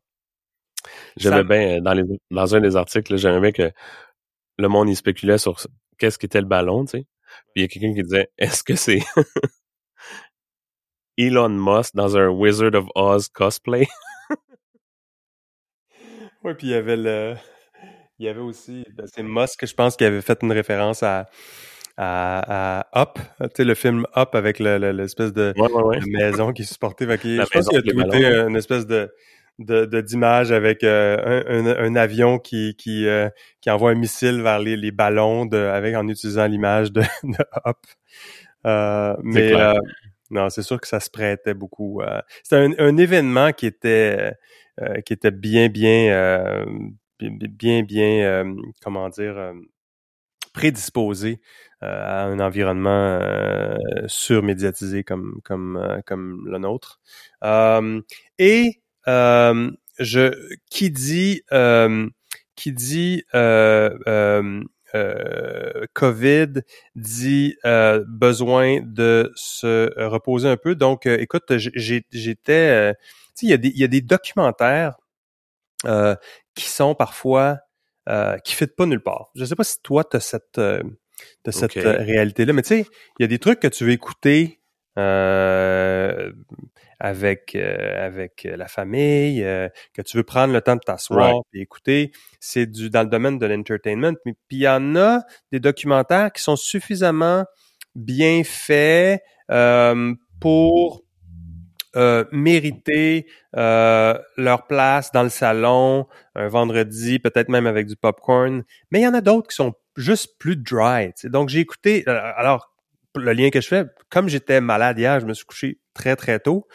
[1.17, 3.71] J'aimais bien dans, les, dans un des articles, j'aimais bien que
[4.57, 5.59] le monde y spéculait sur
[5.97, 7.05] qu'est-ce qu'était le ballon, tu sais.
[7.53, 8.99] Puis il y a quelqu'un qui disait est-ce que c'est
[11.17, 13.87] Elon Musk dans un Wizard of Oz cosplay
[16.43, 17.35] oui, puis il y avait le.
[18.19, 18.85] Il y avait aussi.
[18.95, 21.27] Ben, c'est Musk, je pense, qui avait fait une référence à.
[21.97, 25.53] À, à Up, tu sais, le film Up avec l'espèce de,
[26.05, 27.05] maison qui est supportée.
[27.05, 29.13] je pense qu'il a tweeté une espèce de,
[29.59, 33.29] de, d'image avec euh, un, un, avion qui qui, euh,
[33.61, 37.37] qui envoie un missile vers les, les ballons de, avec en utilisant l'image de, de
[37.65, 37.77] Up.
[38.65, 39.53] Euh, mais
[40.31, 42.01] non, c'est sûr que ça se prêtait beaucoup.
[42.43, 44.33] C'était un, un, événement qui était
[44.81, 46.65] euh, qui était bien, bien, euh,
[47.19, 49.53] bien, bien, euh, comment dire,
[50.53, 51.39] prédisposé
[51.81, 53.19] à un environnement
[54.07, 56.99] surmédiatisé comme comme comme le nôtre.
[58.39, 58.81] et
[59.99, 61.43] je qui dit
[62.55, 63.23] qui dit
[65.93, 66.61] COVID
[66.95, 67.55] dit
[68.07, 70.75] besoin de se reposer un peu.
[70.75, 72.93] Donc, écoute, j'étais
[73.41, 74.95] il y, a des, il y a des documentaires
[75.85, 76.15] euh,
[76.55, 77.59] qui sont parfois
[78.09, 79.29] euh, qui ne pas nulle part.
[79.35, 80.81] Je ne sais pas si toi, tu as cette, euh,
[81.49, 82.85] cette euh, réalité-là, mais tu sais,
[83.19, 84.61] il y a des trucs que tu veux écouter
[84.97, 86.31] euh,
[86.99, 89.41] avec avec la famille,
[89.93, 92.11] que tu veux prendre le temps de t'asseoir et écouter.
[92.39, 94.15] C'est du dans le domaine de l'entertainment.
[94.25, 97.45] Mais puis il y en a des documentaires qui sont suffisamment
[97.95, 99.21] bien faits
[100.39, 101.05] pour
[101.95, 108.65] euh, mériter euh, leur place dans le salon un vendredi, peut-être même avec du popcorn.
[108.91, 111.13] Mais il y en a d'autres qui sont juste plus dry.
[111.23, 112.03] Donc j'ai écouté.
[112.09, 112.74] Euh, alors
[113.15, 116.39] le lien que je fais, comme j'étais malade hier, je me suis couché très très
[116.39, 116.67] tôt.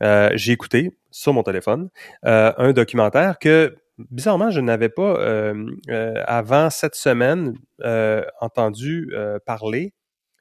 [0.00, 1.88] j'ai écouté sur mon téléphone
[2.22, 5.52] un documentaire que bizarrement, je n'avais pas
[6.26, 7.54] avant cette semaine
[8.40, 9.12] entendu
[9.46, 9.94] parler.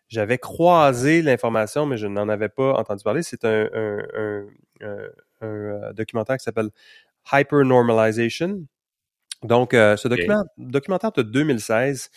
[0.10, 3.24] J'avais croisé l'information, mais je n'en avais pas entendu parler.
[3.24, 3.68] C'est un,
[5.42, 6.70] un, documentaire qui s'appelle
[7.32, 8.66] Hyper Normalization.
[9.44, 12.10] Donc, ce document, documentaire de 2016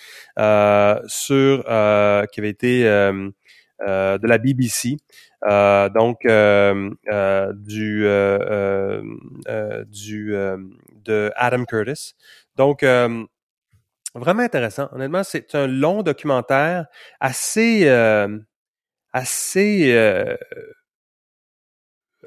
[1.06, 4.96] sur qui avait été de la BBC,
[5.44, 6.20] donc
[7.54, 8.04] du
[9.86, 10.34] du
[11.04, 12.14] de Adam Curtis.
[12.56, 12.84] Donc
[14.14, 14.88] vraiment intéressant.
[14.92, 16.86] Honnêtement, c'est un long documentaire
[17.20, 17.88] assez
[19.12, 20.36] assez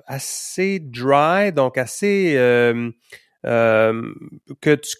[0.06, 2.36] assez dry, donc assez
[3.46, 4.14] euh,
[4.62, 4.96] que tu,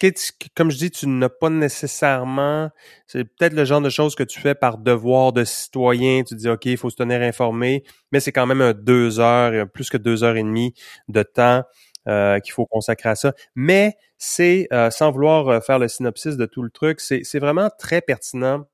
[0.56, 2.70] comme je dis, tu n'as pas nécessairement,
[3.08, 6.24] c'est peut-être le genre de choses que tu fais par devoir de citoyen.
[6.24, 9.68] Tu dis, OK, il faut se tenir informé, mais c'est quand même un deux heures,
[9.70, 10.74] plus que deux heures et demie
[11.10, 11.64] de temps
[12.08, 13.34] euh, qu'il faut consacrer à ça.
[13.56, 18.02] Mais c'est, euh, sans vouloir faire le synopsis de tout le truc, c'est vraiment très
[18.02, 18.66] pertinent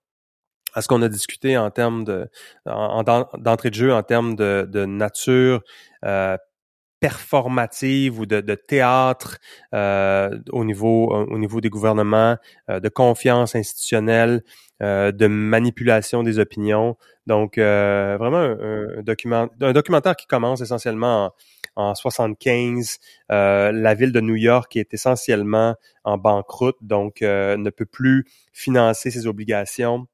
[0.76, 2.30] à ce qu'on a discuté en termes de
[2.66, 5.64] d'entrée de jeu, en termes de, de nature
[6.04, 6.38] euh,
[7.00, 9.38] performative ou de, de théâtre
[9.74, 12.38] euh, au niveau euh, au niveau des gouvernements,
[12.70, 14.44] euh, de confiance institutionnelle,
[14.82, 16.98] euh, de manipulation des opinions.
[17.28, 21.32] Donc vraiment un, document, un documentaire qui commence essentiellement
[21.76, 23.00] en, en 75.
[23.30, 29.26] la ville de New York est essentiellement en banqueroute, donc ne peut plus financer ses
[29.26, 30.08] obligations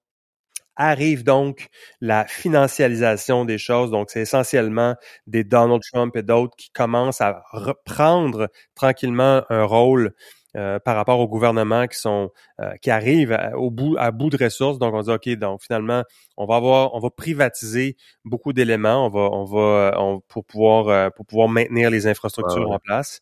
[0.76, 1.68] arrive donc
[2.00, 3.92] la financialisation des choses.
[3.92, 4.96] Donc, c'est essentiellement
[5.28, 10.14] des Donald Trump et d'autres qui commencent à reprendre tranquillement un rôle
[10.58, 12.30] euh, par rapport au gouvernement qui sont
[12.60, 14.80] euh, qui arrivent à, au bout à bout de ressources.
[14.80, 16.04] Donc, on dit ok, donc finalement,
[16.36, 19.06] on va avoir, on va privatiser beaucoup d'éléments.
[19.06, 23.22] On va, on va, pour pouvoir euh, pour pouvoir maintenir les infrastructures en place.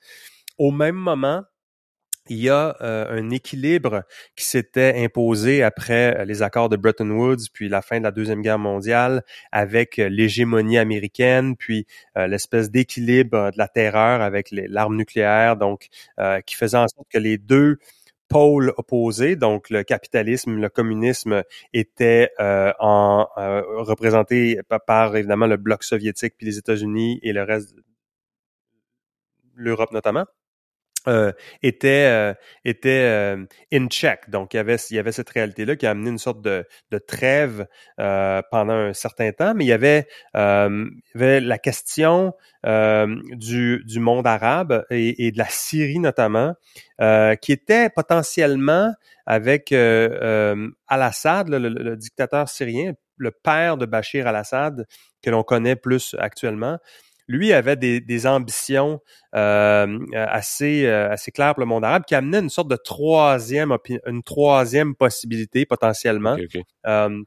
[0.57, 1.43] Au même moment,
[2.29, 4.03] il y a euh, un équilibre
[4.35, 8.11] qui s'était imposé après euh, les accords de Bretton Woods, puis la fin de la
[8.11, 14.95] Deuxième Guerre mondiale, avec euh, l'hégémonie américaine, puis l'espèce d'équilibre de la terreur avec l'arme
[14.95, 15.87] nucléaire, donc
[16.45, 17.77] qui faisait en sorte que les deux
[18.27, 26.35] pôles opposés, donc le capitalisme, le communisme, étaient en représentés par, évidemment le bloc soviétique,
[26.37, 27.75] puis les États-Unis et le reste,
[29.55, 30.25] l'Europe notamment.
[31.09, 31.31] Euh,
[31.63, 32.33] était euh,
[32.65, 33.43] était euh,
[33.73, 34.29] in check.
[34.29, 36.41] Donc il y avait il y avait cette réalité là qui a amené une sorte
[36.41, 37.65] de, de trêve
[37.97, 44.85] pendant un certain temps, mais il y avait avait la question du du monde arabe
[44.91, 46.53] et, et de la Syrie notamment
[47.41, 48.93] qui était potentiellement
[49.25, 54.85] avec Al-Assad, le, le, dictateur syrien, le père de Bachir al-Assad
[55.21, 56.79] que l'on connaît plus actuellement
[57.29, 58.99] lui avait des, des ambitions
[59.35, 63.77] euh, assez euh, assez claires pour le monde arabe qui amenait une sorte de troisième
[64.07, 66.35] une troisième possibilité potentiellement.
[66.87, 67.21] Euh,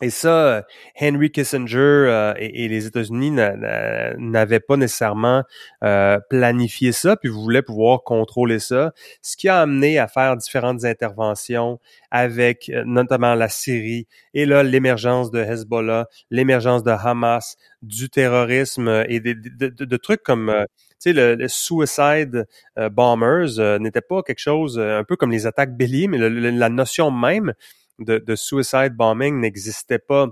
[0.00, 0.64] et ça,
[1.00, 5.42] Henry Kissinger euh, et, les États-Unis n'avaient pas nécessairement
[5.82, 10.84] euh, planifié ça, puis voulaient pouvoir contrôler ça, ce qui a amené à faire différentes
[10.84, 11.80] interventions
[12.12, 19.04] avec euh, notamment la Syrie et là l'émergence de Hezbollah, l'émergence de Hamas, du terrorisme
[19.08, 20.52] et de, de, trucs comme
[21.00, 22.46] tu sais, le, suicide
[22.90, 27.54] bombers n'était pas quelque chose un peu comme les attaques béliers, mais la notion même
[27.98, 30.26] de, de suicide bombing n'existait pas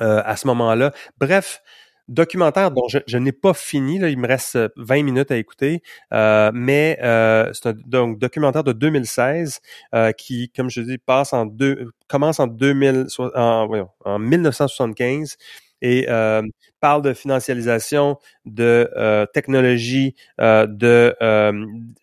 [0.00, 0.92] euh, à ce moment-là.
[1.18, 1.62] Bref,
[2.08, 5.36] documentaire dont je, je n'ai pas fini, là, il me reste 20 euh, minutes à
[5.36, 9.60] écouter, euh, mais euh, c'est un donc, documentaire de 2016
[9.94, 15.36] euh, qui, comme je dis, passe en deux, commence en 2000, en, voyons, en 1975
[15.84, 16.42] et euh,
[16.80, 21.14] parle de financialisation, de euh, technologie, de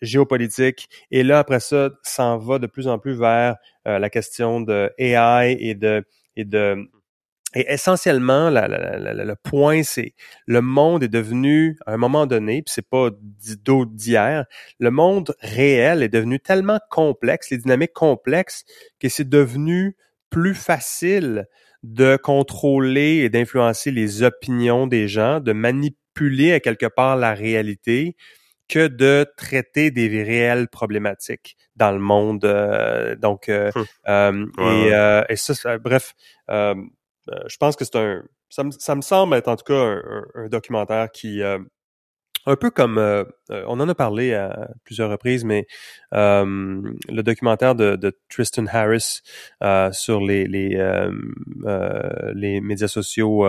[0.02, 0.90] géopolitique.
[1.12, 3.56] Et là, après ça, s'en va de plus en plus vers
[3.98, 6.04] la question de AI et de
[6.36, 6.90] et de
[7.56, 10.14] et essentiellement, le point, c'est
[10.46, 13.10] le monde est devenu, à un moment donné, puis c'est pas
[13.66, 14.46] d'autre d'hier,
[14.80, 18.66] le monde réel est devenu tellement complexe, les dynamiques complexes,
[19.00, 19.98] que c'est devenu
[20.30, 21.48] plus facile
[21.82, 28.16] de contrôler et d'influencer les opinions des gens, de manipuler à quelque part la réalité
[28.70, 32.46] que de traiter des réelles problématiques dans le monde.
[32.46, 33.72] Euh, donc, euh,
[34.08, 34.52] hum.
[34.58, 36.14] euh, et, et, ça, bref,
[36.48, 40.26] je pense que c'est un, ça me, ça me, semble être en tout cas un,
[40.36, 41.42] un documentaire qui
[42.46, 45.68] un peu comme euh, euh, on en a parlé à plusieurs reprises, mais
[46.14, 49.22] euh, le documentaire de, de Tristan Harris
[49.64, 50.70] euh, sur les les,
[52.34, 53.46] les médias sociaux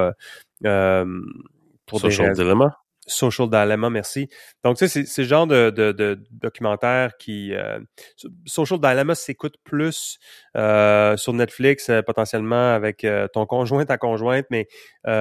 [1.87, 2.76] pour Social Dilemma.
[3.10, 4.28] Social Dilemma, merci.
[4.64, 7.54] Donc, tu sais, c'est le genre de, documentaire qui...
[7.54, 7.78] Euh,
[8.46, 10.18] Social Dilemma s'écoute plus
[10.56, 14.68] euh, sur Netflix, euh, potentiellement avec ton conjoint, ta conjointe, mais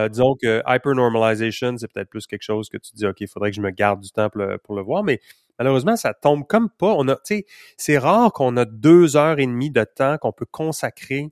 [0.09, 3.55] disons que Hypernormalization, c'est peut-être plus quelque chose que tu dis, OK, il faudrait que
[3.55, 5.19] je me garde du temps pour le, pour le voir, mais
[5.57, 6.93] malheureusement, ça tombe comme pas.
[6.97, 7.45] On a, tu sais,
[7.77, 11.31] c'est rare qu'on a deux heures et demie de temps qu'on peut consacrer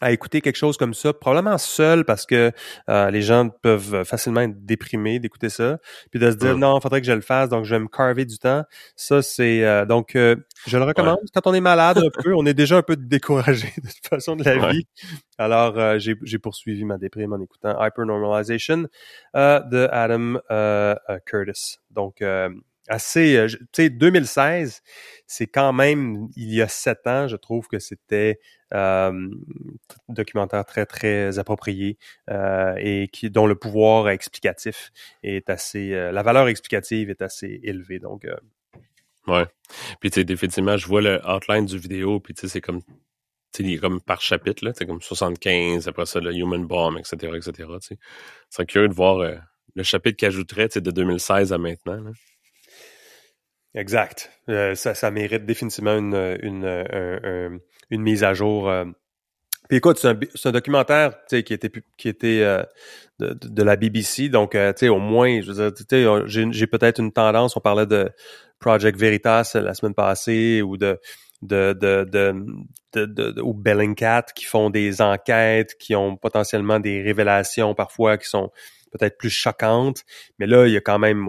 [0.00, 2.50] à écouter quelque chose comme ça, probablement seul parce que
[2.88, 5.78] euh, les gens peuvent facilement être déprimés d'écouter ça,
[6.10, 7.88] puis de se dire non, il faudrait que je le fasse, donc je vais me
[7.88, 8.64] carver du temps.
[8.96, 11.18] Ça c'est euh, donc euh, je le recommande.
[11.32, 14.36] Quand on est malade un peu, on est déjà un peu découragé de toute façon
[14.36, 14.86] de la vie.
[15.38, 18.88] Alors j'ai poursuivi ma déprime en écoutant Hypernormalization
[19.34, 20.40] de Adam
[21.24, 21.78] Curtis.
[21.90, 22.22] Donc
[22.88, 24.82] assez, euh, tu sais, 2016,
[25.26, 28.40] c'est quand même, il y a sept ans, je trouve que c'était
[28.72, 29.12] euh,
[30.08, 31.98] un documentaire très, très approprié
[32.30, 34.90] euh, et qui, dont le pouvoir explicatif
[35.22, 37.98] est assez, la valeur explicative est assez élevée.
[37.98, 38.26] Donc,
[39.26, 39.46] ouais.
[40.00, 42.82] Puis, tu sais, définitivement, je vois le outline du vidéo, puis tu sais, c'est comme
[43.60, 47.32] il est comme par chapitre, là, c'est comme 75, après ça, le Human Bomb, etc.,
[47.36, 47.96] etc., tu
[48.50, 48.66] sais.
[48.66, 49.18] curieux de voir
[49.76, 52.10] le chapitre qu'il ajouterait, de 2016 à maintenant, là.
[53.74, 54.30] Exact.
[54.48, 57.60] Euh, ça, mérite définitivement une,
[57.90, 58.68] mise à jour.
[58.68, 58.84] Euh.
[59.68, 62.62] Puis écoute, c'est un, un, documentaire qui était, qui était euh,
[63.18, 68.10] de, de, la BBC, donc sais, au moins, j'ai peut-être une tendance, on parlait de
[68.60, 71.00] Project Veritas la semaine passée ou de
[71.42, 72.04] de, de,
[72.94, 78.28] de, de, ou Bellingcat qui font des enquêtes, qui ont potentiellement des révélations parfois qui
[78.28, 78.50] sont
[78.96, 80.04] peut-être plus choquante,
[80.38, 81.28] mais là, il y a quand même,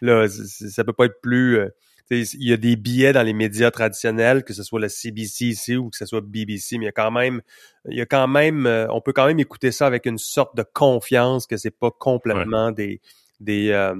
[0.00, 1.68] là, ça peut pas être plus, euh,
[2.10, 5.76] il y a des billets dans les médias traditionnels, que ce soit la CBC ici
[5.76, 7.42] ou que ce soit BBC, mais il y a quand même,
[7.88, 10.56] il y a quand même, euh, on peut quand même écouter ça avec une sorte
[10.56, 13.00] de confiance que c'est pas complètement des,
[13.40, 13.94] des, euh,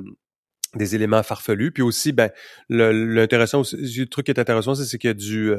[0.74, 1.72] des éléments farfelus.
[1.72, 2.30] Puis aussi, ben,
[2.68, 5.54] l'intéressant, le, truc qui est intéressant, c'est qu'il y a du,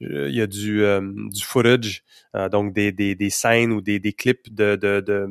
[0.00, 0.82] il y a du,
[1.30, 2.04] du footage,
[2.50, 5.26] donc des, des, des, scènes ou des, des clips de, de, de,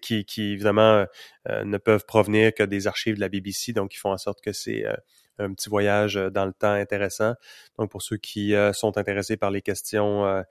[0.00, 1.06] qui, qui évidemment
[1.48, 4.40] euh, ne peuvent provenir que des archives de la BBC, donc ils font en sorte
[4.40, 4.94] que c'est euh,
[5.38, 7.34] un petit voyage euh, dans le temps intéressant.
[7.78, 10.44] Donc pour ceux qui sont intéressés par les questions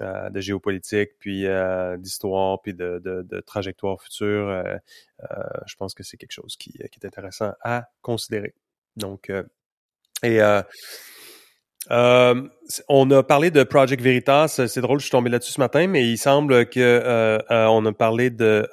[0.00, 1.46] de géopolitique, puis
[1.98, 4.64] d'histoire, puis de, trajectoire future,
[5.20, 8.54] je pense que c'est quelque chose qui, qui, est intéressant à considérer.
[8.96, 9.30] Donc,
[10.22, 10.40] et
[11.90, 12.48] euh,
[12.88, 14.62] on a parlé de Project Veritas.
[14.68, 17.84] C'est drôle, je suis tombé là-dessus ce matin, mais il semble que euh, euh, on
[17.86, 18.68] a parlé de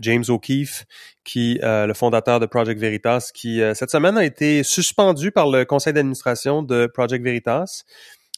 [0.00, 0.84] James O'Keefe,
[1.24, 5.92] qui le fondateur de Project Veritas, qui cette semaine a été suspendu par le conseil
[5.92, 7.84] d'administration de Project Veritas.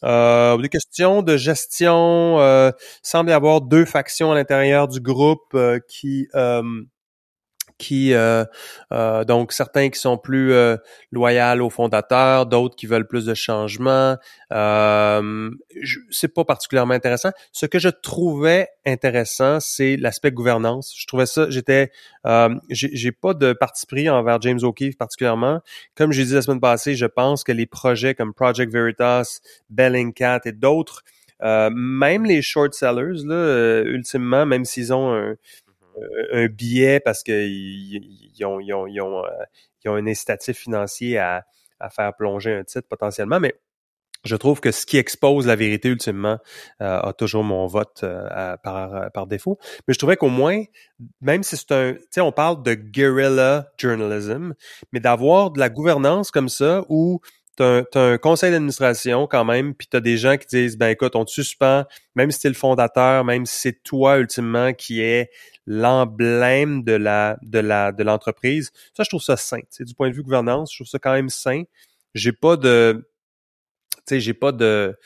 [0.03, 2.73] des questions de gestion.
[3.03, 5.57] semble y avoir deux factions à l'intérieur du groupe
[5.89, 6.29] qui
[7.79, 8.45] qui euh,
[8.93, 10.77] euh, donc certains qui sont plus euh,
[11.13, 14.17] loyaux aux fondateurs, d'autres qui veulent plus de changements.
[14.53, 15.51] Euh,
[16.11, 17.31] c'est pas particulièrement intéressant.
[17.53, 20.93] Ce que je trouvais intéressant, c'est l'aspect gouvernance.
[20.97, 21.91] Je trouvais ça, j'étais,
[22.27, 25.61] euh, j'ai pas de parti pris envers James O'Keefe particulièrement.
[25.95, 29.39] Comme j'ai dit la semaine passée, je pense que les projets comme Project Veritas,
[29.71, 31.05] Bellingcat et d'autres
[31.41, 35.37] euh, même les short sellers, là, ultimement, même s'ils ont un,
[36.33, 41.19] un billet parce qu'ils ils ont, ils ont, ils ont, euh, ont un incitatif financier
[41.19, 41.45] à,
[41.81, 43.55] à faire plonger un titre potentiellement, mais
[44.25, 46.39] je trouve que ce qui expose la vérité ultimement
[46.83, 49.59] euh, a toujours mon vote euh, par, par défaut.
[49.87, 50.65] Mais je trouvais qu'au moins,
[51.21, 54.55] même si c'est un, tu sais, on parle de guerrilla journalism,
[54.93, 57.21] mais d'avoir de la gouvernance comme ça où
[57.57, 61.17] t'as un, un conseil d'administration quand même, puis t'as des gens qui disent, ben écoute,
[61.17, 61.85] on te suspend,
[62.15, 65.31] même si t'es le fondateur, même si c'est toi ultimement qui est
[65.69, 68.71] l'emblème de la de la de l'entreprise.
[68.97, 69.61] Ça, je trouve ça sain.
[69.71, 71.63] C'est du point de vue gouvernance, je trouve ça quand même sain.
[72.15, 73.07] J'ai pas de,
[73.91, 74.97] tu sais, j'ai pas de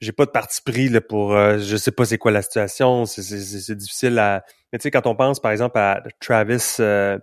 [0.00, 3.06] j'ai pas de parti pris là, pour euh, je sais pas c'est quoi la situation
[3.06, 7.18] c'est difficile à mais tu sais quand on pense par exemple à Travis euh,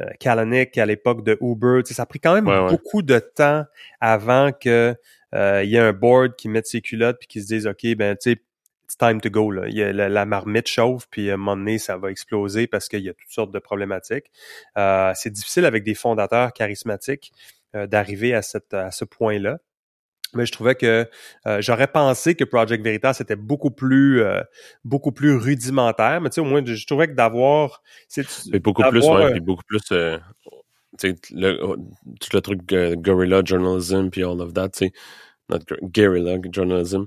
[0.00, 1.80] euh, Kalanick à l'époque de Uber.
[1.84, 3.64] Ça a pris quand même beaucoup de temps
[4.00, 4.94] avant que
[5.34, 7.86] euh, il y ait un board qui mette ses culottes puis qui se dise OK,
[7.96, 8.42] ben tu sais,
[8.92, 9.50] it's time to go.
[9.50, 9.68] Là.
[9.68, 12.88] Il y a la, marmite chauffe, puis à un moment donné, ça va exploser parce
[12.88, 14.30] qu'il y a toutes sortes de problématiques.
[14.76, 17.32] Euh, c'est difficile avec des fondateurs charismatiques
[17.74, 19.58] d'arriver à, cette, à ce point-là
[20.34, 21.08] mais je trouvais que
[21.46, 24.40] euh, j'aurais pensé que Project Veritas était beaucoup plus euh,
[24.84, 28.26] beaucoup plus rudimentaire mais tu sais au moins je, trouvais que d'avoir c'est
[28.60, 30.18] beaucoup plus ouais, beaucoup plus euh,
[30.98, 34.92] tu sais le, oh, tout le truc guerrilla journalism puis all of that tu sais
[35.82, 37.04] guerrilla journalism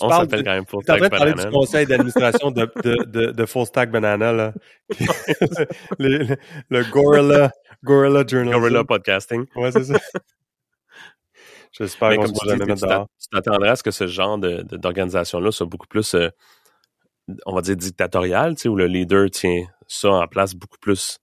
[0.00, 1.50] On s'appelle quand même Full Stack de parler du Banana.
[1.52, 4.52] conseil d'administration de, de, de, de Full Stack Banana, là.
[5.98, 6.36] le, le,
[6.68, 7.50] le Gorilla,
[7.82, 8.58] Gorilla Journalism.
[8.60, 9.46] Gorilla Podcasting.
[9.56, 9.98] Ouais, c'est ça.
[11.72, 12.78] J'espère qu'on se jamais tu dehors.
[12.80, 16.28] t'a- tu t'attendrais à ce que ce genre d'organisation-là soit beaucoup plus, euh,
[17.46, 21.18] on va dire, dictatorial, tu sais, où le leader tient ça en place beaucoup plus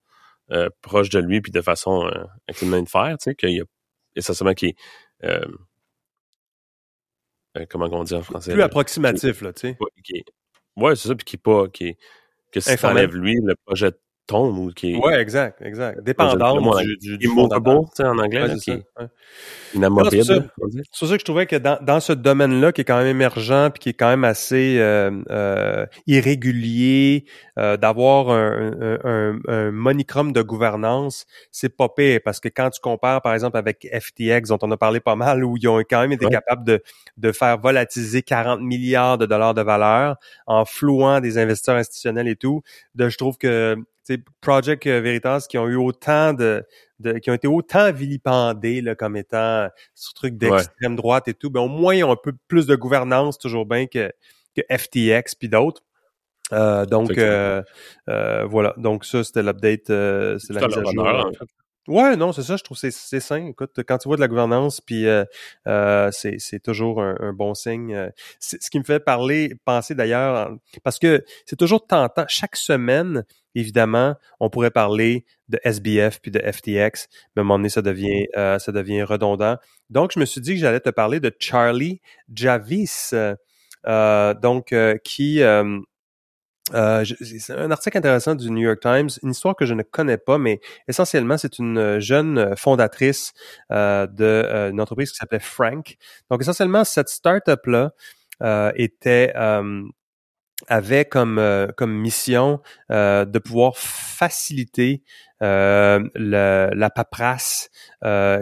[0.51, 3.35] euh, proche de lui, puis de façon euh, avec une main de fer, tu sais,
[3.35, 3.65] qu'il y a
[4.17, 4.75] essentiellement qui est...
[5.23, 5.45] euh,
[7.57, 8.51] euh, comment on dit en français?
[8.51, 8.65] Plus là?
[8.65, 9.77] approximatif, là, tu sais.
[10.13, 10.25] Est-
[10.75, 11.67] ouais, c'est ça, puis qui est pas...
[11.69, 11.97] Qui est-
[12.51, 13.91] que si t'enlèves lui, le projet
[14.27, 15.97] tombe ou qui est Ouais, exact, exact.
[15.97, 19.07] le Dépendant du, du, du immovable, tu sais, en anglais, Ouais, c'est ouais.
[19.73, 22.97] inamovible, c'est pour ça que je trouvais que dans, dans ce domaine-là, qui est quand
[22.97, 27.25] même émergent, puis qui est quand même assez euh, euh, irrégulier,
[27.57, 32.69] euh, d'avoir un, un, un, un monicrum de gouvernance, c'est pas pire, parce que quand
[32.69, 35.77] tu compares, par exemple, avec FTX, dont on a parlé pas mal, où ils ont
[35.79, 36.31] quand même été Ouais.
[36.31, 36.81] capables de,
[37.17, 40.15] de faire volatiliser 40 milliards de dollars de valeur
[40.47, 42.61] en flouant des investisseurs institutionnels et tout,
[42.95, 43.75] de, je trouve que
[44.41, 46.65] Project Veritas qui ont eu autant de,
[46.99, 51.49] de qui ont été autant vilipendés là, comme étant ce truc d'extrême droite et tout,
[51.49, 54.11] ben au moins ils ont un peu plus de gouvernance toujours bien que,
[54.55, 55.83] que FTX puis d'autres.
[56.53, 57.61] Euh, donc euh,
[58.07, 60.89] euh, voilà, donc ça c'était l'update, euh, c'est la mise à jour.
[60.97, 61.49] honneur, en fait.
[61.87, 63.45] Ouais, non, c'est ça, je trouve que c'est c'est sain.
[63.47, 65.23] Écoute, quand tu vois de la gouvernance, puis euh,
[65.67, 67.93] euh, c'est c'est toujours un, un bon signe.
[67.95, 68.09] Euh,
[68.39, 70.51] c'est- Ce qui me fait parler, penser d'ailleurs,
[70.83, 72.25] parce que c'est toujours tentant.
[72.27, 73.23] Chaque semaine,
[73.55, 77.81] évidemment, on pourrait parler de SBF puis de FTX, mais à un moment donné, ça
[77.81, 79.55] devient euh, ça devient redondant.
[79.89, 82.01] Donc, je me suis dit que j'allais te parler de Charlie
[82.33, 83.33] Javis, euh,
[83.87, 85.41] euh, donc euh, qui
[86.73, 90.17] euh, c'est un article intéressant du New York Times, une histoire que je ne connais
[90.17, 93.33] pas, mais essentiellement, c'est une euh, jeune euh, fondatrice
[93.69, 95.97] d'une entreprise qui s'appelait Frank.
[96.29, 97.91] Donc, essentiellement, cette startup-là
[98.75, 99.33] était
[100.67, 102.61] avait comme euh, comme mission
[102.91, 105.03] euh, de pouvoir faciliter
[105.43, 107.69] euh, la paperasse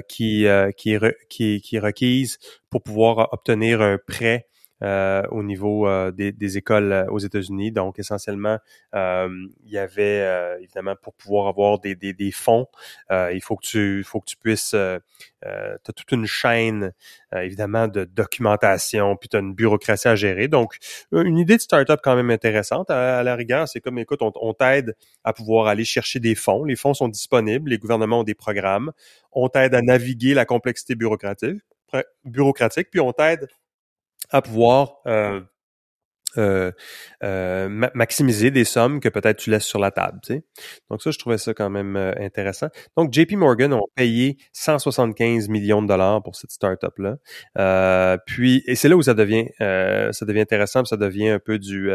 [0.07, 0.45] qui
[0.77, 0.97] qui
[1.29, 4.47] qui qui est requise pour pouvoir obtenir un prêt
[4.81, 7.71] au niveau euh, des, des écoles euh, aux États-Unis.
[7.71, 8.59] Donc, essentiellement,
[8.93, 9.29] euh,
[9.63, 12.67] il y avait euh, évidemment pour pouvoir avoir des, des, des fonds,
[13.11, 14.99] euh, il faut que tu, faut que tu puisses, euh,
[15.45, 16.91] euh, tu as toute une chaîne
[17.33, 20.47] euh, évidemment de documentation, puis tu as une bureaucratie à gérer.
[20.47, 20.77] Donc,
[21.11, 22.91] une idée de start-up quand même intéressante.
[22.91, 26.35] À, à la rigueur, c'est comme, écoute, on, on t'aide à pouvoir aller chercher des
[26.35, 26.65] fonds.
[26.65, 28.91] Les fonds sont disponibles, les gouvernements ont des programmes.
[29.31, 31.61] On t'aide à naviguer la complexité bureaucratique,
[32.25, 33.47] bureaucratique puis on t'aide
[34.31, 35.41] à pouvoir euh,
[36.37, 36.71] euh,
[37.23, 40.19] euh, ma- maximiser des sommes que peut-être tu laisses sur la table.
[40.89, 42.67] Donc ça, je trouvais ça quand même euh, intéressant.
[42.97, 47.15] Donc JP Morgan ont payé 175 millions de dollars pour cette startup-là.
[47.57, 51.39] Euh, puis, et c'est là où ça devient ça devient intéressant, puis ça devient un
[51.39, 51.89] peu du,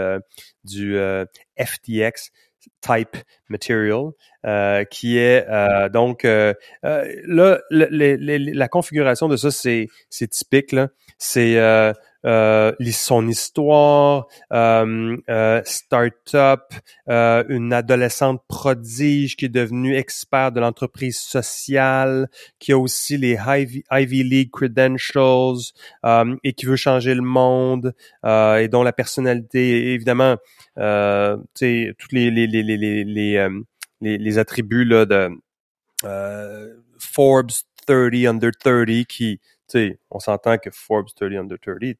[0.64, 0.96] du
[1.58, 2.30] FTX
[2.80, 3.16] type
[3.48, 4.10] material,
[4.90, 5.46] qui est
[5.92, 11.56] donc là la configuration de ça c'est c'est typique là, c'est
[12.26, 16.72] euh, son histoire, euh, euh, start-up,
[17.08, 23.38] euh, une adolescente prodige qui est devenue expert de l'entreprise sociale, qui a aussi les
[23.90, 25.72] Ivy, League credentials
[26.04, 27.94] euh, et qui veut changer le monde
[28.24, 30.36] et dont la personnalité, évidemment,
[30.78, 33.04] euh, tous les les les les les
[34.02, 35.30] les, les, attributs là de
[36.98, 37.50] Forbes
[37.86, 41.96] 30 under 30 qui, tu sais, on s'entend que Forbes 30 under 30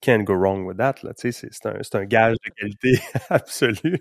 [0.00, 0.96] can't go wrong with that.
[1.02, 3.98] Là, c'est, c'est, un, c'est un gage de qualité absolue.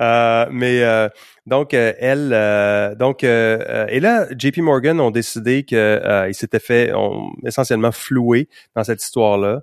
[0.00, 1.08] Euh, mais euh,
[1.46, 6.34] donc euh, elle, euh, donc euh, euh, et là, JP Morgan ont décidé que ils
[6.34, 6.92] s'étaient fait
[7.46, 9.62] essentiellement floué dans cette histoire-là.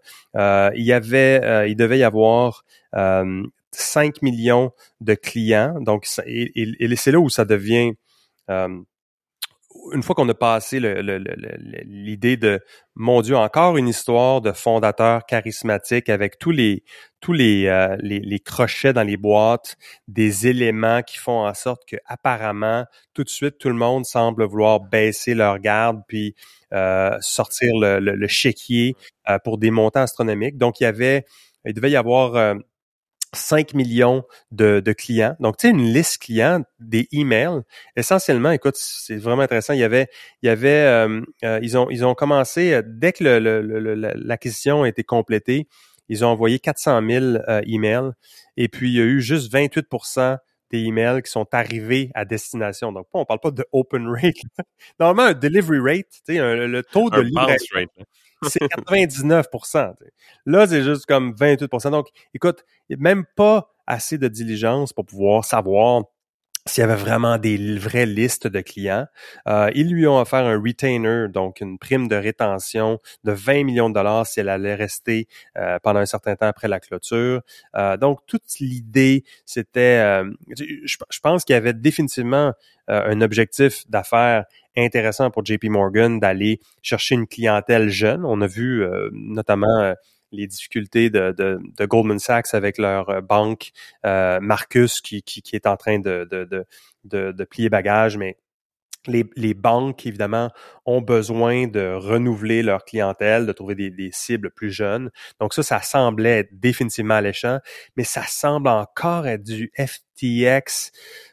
[0.75, 2.63] Il y avait, il devait y avoir
[2.95, 5.79] euh, 5 millions de clients.
[5.81, 7.93] Donc, et, et- c'est là où ça devient
[9.93, 12.59] une fois qu'on a passé l'idée de
[12.95, 16.83] mon Dieu, encore une histoire de fondateur charismatique avec tous les
[17.19, 21.83] tous les, euh, les, les crochets dans les boîtes, des éléments qui font en sorte
[21.87, 26.35] que apparemment tout de suite tout le monde semble vouloir baisser leur garde puis
[26.73, 28.95] euh, sortir le, le, chéquier
[29.29, 30.57] euh, pour des montants astronomiques.
[30.57, 31.25] Donc il y avait,
[31.65, 32.55] il devait y avoir
[33.33, 35.35] 5 millions de, de clients.
[35.39, 37.61] Donc, tu sais, une liste client, des emails.
[37.95, 39.73] Essentiellement, écoute, c'est vraiment intéressant.
[39.73, 40.07] Il y avait,
[40.41, 43.61] il y avait, euh, euh, ils ont, ils ont commencé euh, dès que le- le-
[43.61, 45.67] le- le- l'acquisition a été complétée,
[46.09, 48.11] ils ont envoyé 400 000 euh, emails.
[48.57, 50.37] Et puis, il y a eu juste 28%
[50.69, 52.91] des emails qui sont arrivés à destination.
[52.91, 54.35] Donc, on parle pas de open rate.
[54.99, 57.57] Normalement, un delivery rate, tu sais, un- le taux de livraison.
[58.43, 59.93] C'est 99%
[60.45, 66.03] Là, c'est juste comme 28% Donc, écoute, même pas assez de diligence pour pouvoir savoir
[66.67, 69.07] s'il y avait vraiment des vraies listes de clients.
[69.47, 73.89] Euh, ils lui ont offert un retainer, donc une prime de rétention de 20 millions
[73.89, 77.41] de dollars si elle allait rester euh, pendant un certain temps après la clôture.
[77.75, 80.23] Euh, donc, toute l'idée, c'était,
[80.55, 82.53] je, pense qu'il y avait définitivement
[82.87, 84.45] un objectif d'affaires
[84.75, 88.25] intéressant pour JP Morgan d'aller chercher une clientèle jeune.
[88.25, 89.93] On a vu notamment
[90.31, 93.71] les difficultés de, de, Goldman Sachs avec leur euh, banque
[94.05, 96.27] euh, Marcus qui, qui, qui, est en train de,
[97.03, 98.37] de, plier bagage, mais
[99.07, 100.51] les, les, banques, évidemment,
[100.85, 105.09] ont besoin de renouveler leur clientèle, de trouver des, des, cibles plus jeunes.
[105.39, 107.59] Donc ça, ça semblait définitivement alléchant,
[107.95, 109.71] mais ça semble encore être du
[110.15, 110.91] FTX,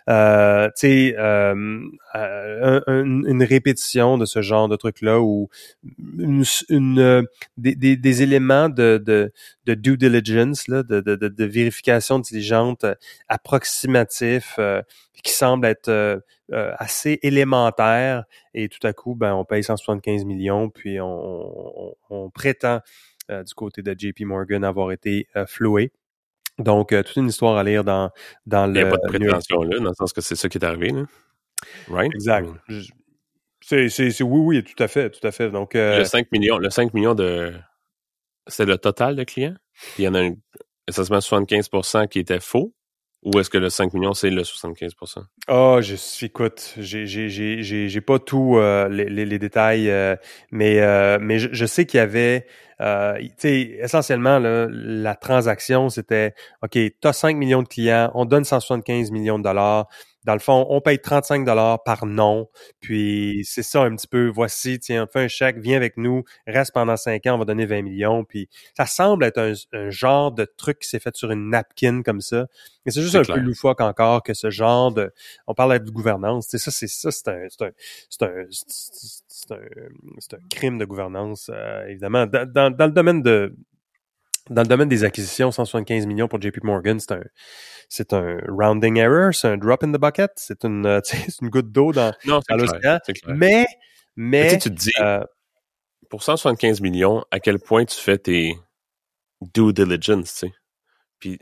[0.09, 1.81] euh, tu sais, euh,
[2.15, 5.49] euh une répétition de ce genre de truc-là ou
[6.19, 7.27] une, une
[7.57, 9.33] des, des, des, éléments de, de,
[9.67, 12.87] de due diligence, là, de, de, de, vérification diligente
[13.29, 14.83] approximatif euh,
[15.23, 16.21] qui semble être euh,
[16.51, 18.25] assez élémentaire
[18.55, 22.81] et tout à coup, ben, on paye 175 millions, puis on, on, prétend
[23.29, 25.93] du côté de JP Morgan avoir été floué.
[26.59, 28.11] Donc, toute une histoire à lire dans,
[28.47, 28.81] dans le.
[28.81, 30.65] Il n'y a pas de prétention là, dans le sens que c'est ça qui est
[30.65, 31.05] arrivé, là.
[31.89, 32.13] Right?
[32.15, 32.49] Exact.
[33.61, 35.51] C'est, c'est, oui, oui, tout à fait, tout à fait.
[35.51, 37.53] Donc, le 5 millions, le 5 millions de.
[38.47, 39.57] C'est le total de clients?
[39.99, 40.35] il y en a un,
[40.89, 42.75] essentiellement 75% qui était faux.
[43.25, 44.95] Ou est-ce que le 5 millions, c'est le 75
[45.49, 50.15] Ah, oh, je écoute, j'ai pas tous euh, les, les, détails, euh,
[50.53, 52.47] mais euh, mais je, je sais qu'il y avait,
[52.79, 58.25] tu sais, essentiellement là, la transaction, c'était, ok, tu as 5 millions de clients, on
[58.25, 59.89] donne 175 millions de dollars,
[60.29, 62.51] dans le fond, on paye 35 dollars par nom.
[62.81, 66.23] Puis c'est ça un petit peu, voici, tiens, on fait un chèque, viens avec nous,
[66.47, 68.25] reste pendant 5 ans, on va donner 20 millions.
[68.25, 72.21] Puis ça semble être un, genre de truc qui s'est fait sur une napkin comme
[72.21, 72.47] ça.
[72.85, 75.15] Mais c'est juste un peu loufoque encore que ce genre de...
[75.47, 76.49] On parle de gouvernance.
[76.49, 77.47] Ça, c'est ça, c'est un...
[77.49, 77.71] C'est un,
[78.11, 79.61] c'est un, c'est un,
[80.19, 82.27] c'est un crime de gouvernance, euh, évidemment.
[82.27, 83.57] Dans, dans, le domaine de...
[84.51, 87.23] Dans le domaine des acquisitions, 175 millions pour JP Morgan, c'est un
[87.89, 91.01] c'est un rounding error, c'est un drop in the bucket, c'est une, euh,
[91.43, 92.99] une goutte d'eau dans, l'océan.
[93.27, 93.67] Mais,
[94.15, 95.25] mais, tu te dis, euh,
[96.11, 98.57] pour 175 millions, à quel point tu fais tes
[99.41, 100.53] due diligence, tu sais?
[101.19, 101.39] Puis,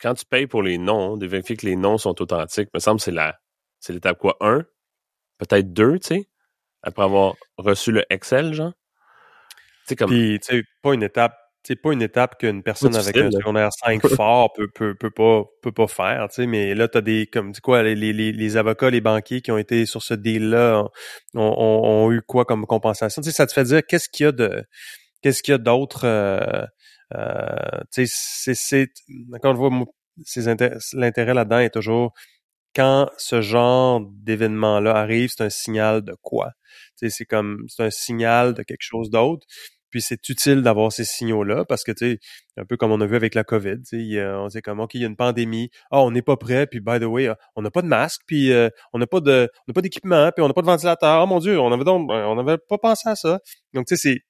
[0.00, 3.00] quand tu payes pour les noms, de vérifier que les noms sont authentiques, me semble
[3.00, 3.38] c'est la,
[3.80, 4.64] c'est l'étape quoi, un,
[5.38, 6.28] peut-être deux, tu sais,
[6.82, 8.72] après avoir reçu le Excel, genre?
[9.88, 10.10] Tu comme.
[10.10, 11.36] Puis, tu sais, pas une étape
[11.66, 15.42] c'est pas une étape qu'une personne avec un secondaire 5 fort peut, peut, peut, pas,
[15.62, 18.12] peut pas faire, tu sais, mais là, tu as des, comme, tu quoi, les, les,
[18.12, 20.84] les, avocats, les banquiers qui ont été sur ce deal-là
[21.34, 23.20] ont, ont, eu quoi comme compensation?
[23.20, 24.64] Tu sais, ça te fait dire qu'est-ce qu'il y a de,
[25.22, 26.64] qu'est-ce qu'il y a d'autre, euh,
[27.16, 28.88] euh, tu sais, c'est,
[29.42, 29.70] quand on voit,
[30.92, 32.12] l'intérêt là-dedans est toujours,
[32.76, 36.52] quand ce genre d'événement-là arrive, c'est un signal de quoi?
[36.98, 39.46] Tu sais, c'est comme, c'est un signal de quelque chose d'autre.
[39.90, 42.18] Puis c'est utile d'avoir ces signaux-là parce que, tu sais,
[42.56, 44.94] un peu comme on a vu avec la COVID, tu sais, on sait comme, OK,
[44.94, 45.70] il y a une pandémie.
[45.90, 46.66] Ah, on n'est pas prêt.
[46.66, 48.22] Puis, by the way, ah, on n'a pas de masque.
[48.26, 50.30] Puis, euh, on n'a pas de, on n'a pas d'équipement.
[50.32, 51.22] Puis, on n'a pas de ventilateur.
[51.22, 53.40] Oh mon Dieu, on avait donc, on n'avait pas pensé à ça.
[53.74, 54.20] Donc, tu sais, c'est,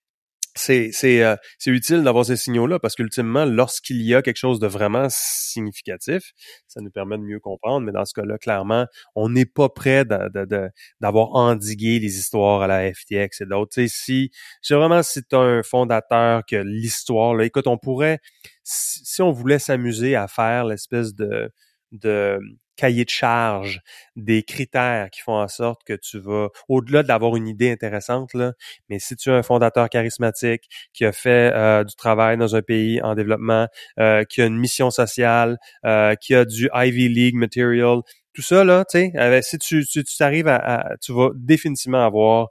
[0.56, 4.58] c'est c'est euh, c'est utile d'avoir ces signaux-là parce qu'ultimement, lorsqu'il y a quelque chose
[4.58, 6.32] de vraiment significatif,
[6.66, 7.86] ça nous permet de mieux comprendre.
[7.86, 12.92] Mais dans ce cas-là, clairement, on n'est pas prêt d'avoir endigué les histoires à la
[12.92, 13.72] FTX et d'autres.
[13.74, 14.30] Tu si,
[14.62, 18.18] si vraiment c'est un fondateur que l'histoire, là, écoute, on pourrait,
[18.64, 21.50] si on voulait s'amuser à faire l'espèce de
[21.92, 22.38] de
[22.76, 23.80] cahier de charge,
[24.16, 28.52] des critères qui font en sorte que tu vas, au-delà d'avoir une idée intéressante, là,
[28.88, 32.62] mais si tu es un fondateur charismatique qui a fait euh, du travail dans un
[32.62, 33.66] pays en développement,
[33.98, 38.00] euh, qui a une mission sociale, euh, qui a du Ivy League material,
[38.34, 42.48] tout ça, là, tu sais, si tu, tu, tu arrives à, tu vas définitivement avoir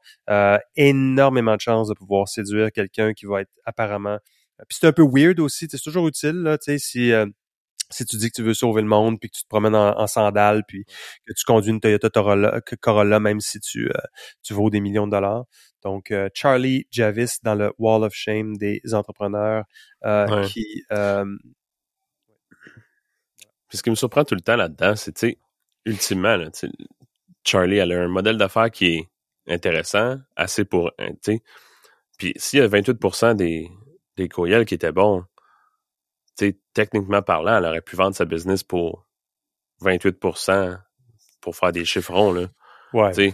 [0.76, 4.18] énormément de chances de pouvoir séduire quelqu'un qui va être apparemment.
[4.68, 7.12] Puis c'est un peu weird aussi, c'est toujours utile, là, tu sais, si
[7.90, 10.08] si tu dis que tu veux sauver le monde, puis que tu te promènes en,
[10.08, 10.86] sandales, puis
[11.26, 14.02] que tu conduis une Toyota Corolla, même si tu, euh,
[14.44, 15.46] tu vaux des millions de dollars.
[15.84, 19.66] Donc, euh, Charlie Javis dans le Wall of Shame des entrepreneurs
[20.06, 20.84] euh, qui...
[23.68, 25.38] Puis ce qui me surprend tout le temps là-dedans, c'est, tu sais,
[25.86, 26.50] ultimement, là,
[27.44, 29.10] Charlie, elle a un modèle d'affaires qui est
[29.48, 31.42] intéressant, assez pour, tu sais,
[32.18, 33.70] puis s'il y a 28 des,
[34.18, 35.26] des courriels qui étaient bons,
[36.74, 39.08] techniquement parlant, elle aurait pu vendre sa business pour
[39.82, 40.80] 28%
[41.42, 42.34] pour faire des chiffrons.
[42.34, 42.48] Là.
[42.94, 43.34] Ouais.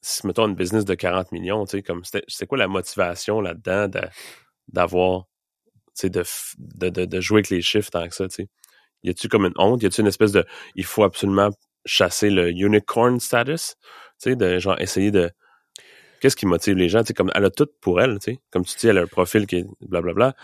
[0.00, 3.88] si mettons une business de 40 millions, tu sais, comme c'est quoi la motivation là-dedans
[4.68, 5.24] d'avoir,
[5.96, 6.24] tu sais, de,
[6.58, 8.48] de, de, jouer avec les chiffres tant que ça, tu sais.
[9.02, 9.82] Y a-tu comme une honte?
[9.82, 10.44] Y a-tu une espèce de,
[10.76, 11.50] il faut absolument
[11.84, 13.74] chasser le unicorn status?
[14.20, 15.30] Tu sais, de genre essayer de,
[16.20, 17.00] qu'est-ce qui motive les gens?
[17.00, 18.40] Tu sais, comme, elle a tout pour elle, tu sais.
[18.52, 20.34] Comme tu dis, elle a un profil qui est blablabla.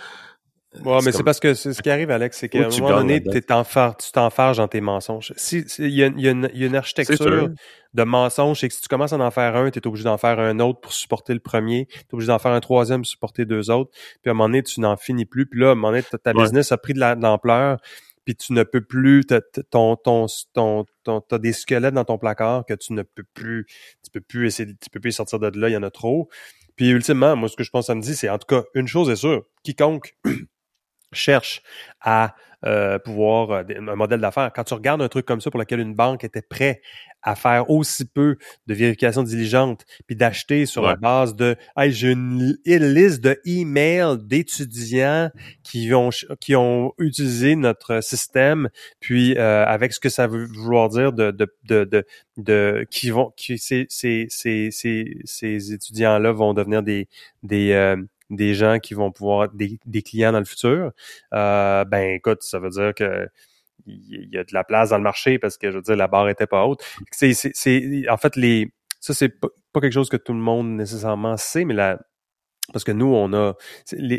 [0.85, 3.41] Ouais, mais c'est parce que ce qui arrive, Alex, c'est qu'à un moment donné, tu
[3.43, 5.33] t'enfarges dans tes mensonges.
[5.37, 7.51] Si, il y, a, y, a une architecture
[7.95, 10.19] de mensonges, c'est que si tu commences à en faire un, tu es obligé d'en
[10.19, 13.09] faire un autre pour supporter le premier, tu es obligé d'en faire un troisième pour
[13.09, 13.91] supporter deux autres,
[14.23, 16.03] puis à un moment donné, tu n'en finis plus, puis là, à un moment donné,
[16.03, 17.79] ta business a pris de l'ampleur,
[18.25, 19.25] puis tu ne peux plus,
[19.71, 23.67] ton, ton, ton, ton, t'as des squelettes dans ton placard que tu ne peux plus,
[24.05, 26.29] tu peux plus essayer, tu peux plus sortir de là, il y en a trop.
[26.77, 29.09] Puis ultimement, moi, ce que je pense me dit, c'est en tout cas, une chose
[29.09, 30.15] est sûre, quiconque
[31.13, 31.63] cherche
[32.01, 32.35] à
[32.67, 34.51] euh, pouvoir euh, un modèle d'affaires.
[34.53, 36.83] Quand tu regardes un truc comme ça pour lequel une banque était prête
[37.23, 38.37] à faire aussi peu
[38.67, 44.19] de vérification diligente, puis d'acheter sur la base de hey, j'ai une, liste de emails
[44.25, 45.31] d'étudiants
[45.63, 50.89] qui ont qui ont utilisé notre système, puis euh, avec ce que ça veut vouloir
[50.89, 52.07] dire de de de de,
[52.39, 57.07] de qui vont qui ces ces ces ces, étudiants là vont devenir des
[57.45, 57.97] des
[58.31, 60.93] des gens qui vont pouvoir des, des clients dans le futur,
[61.35, 63.29] euh, ben écoute, ça veut dire que
[63.87, 66.09] il y a de la place dans le marché parce que je veux dire la
[66.09, 66.85] barre était pas haute.
[67.11, 67.33] C'est
[68.09, 69.49] en fait les ça c'est pas
[69.81, 71.99] quelque chose que tout le monde nécessairement sait, mais la
[72.73, 73.55] parce que nous, on a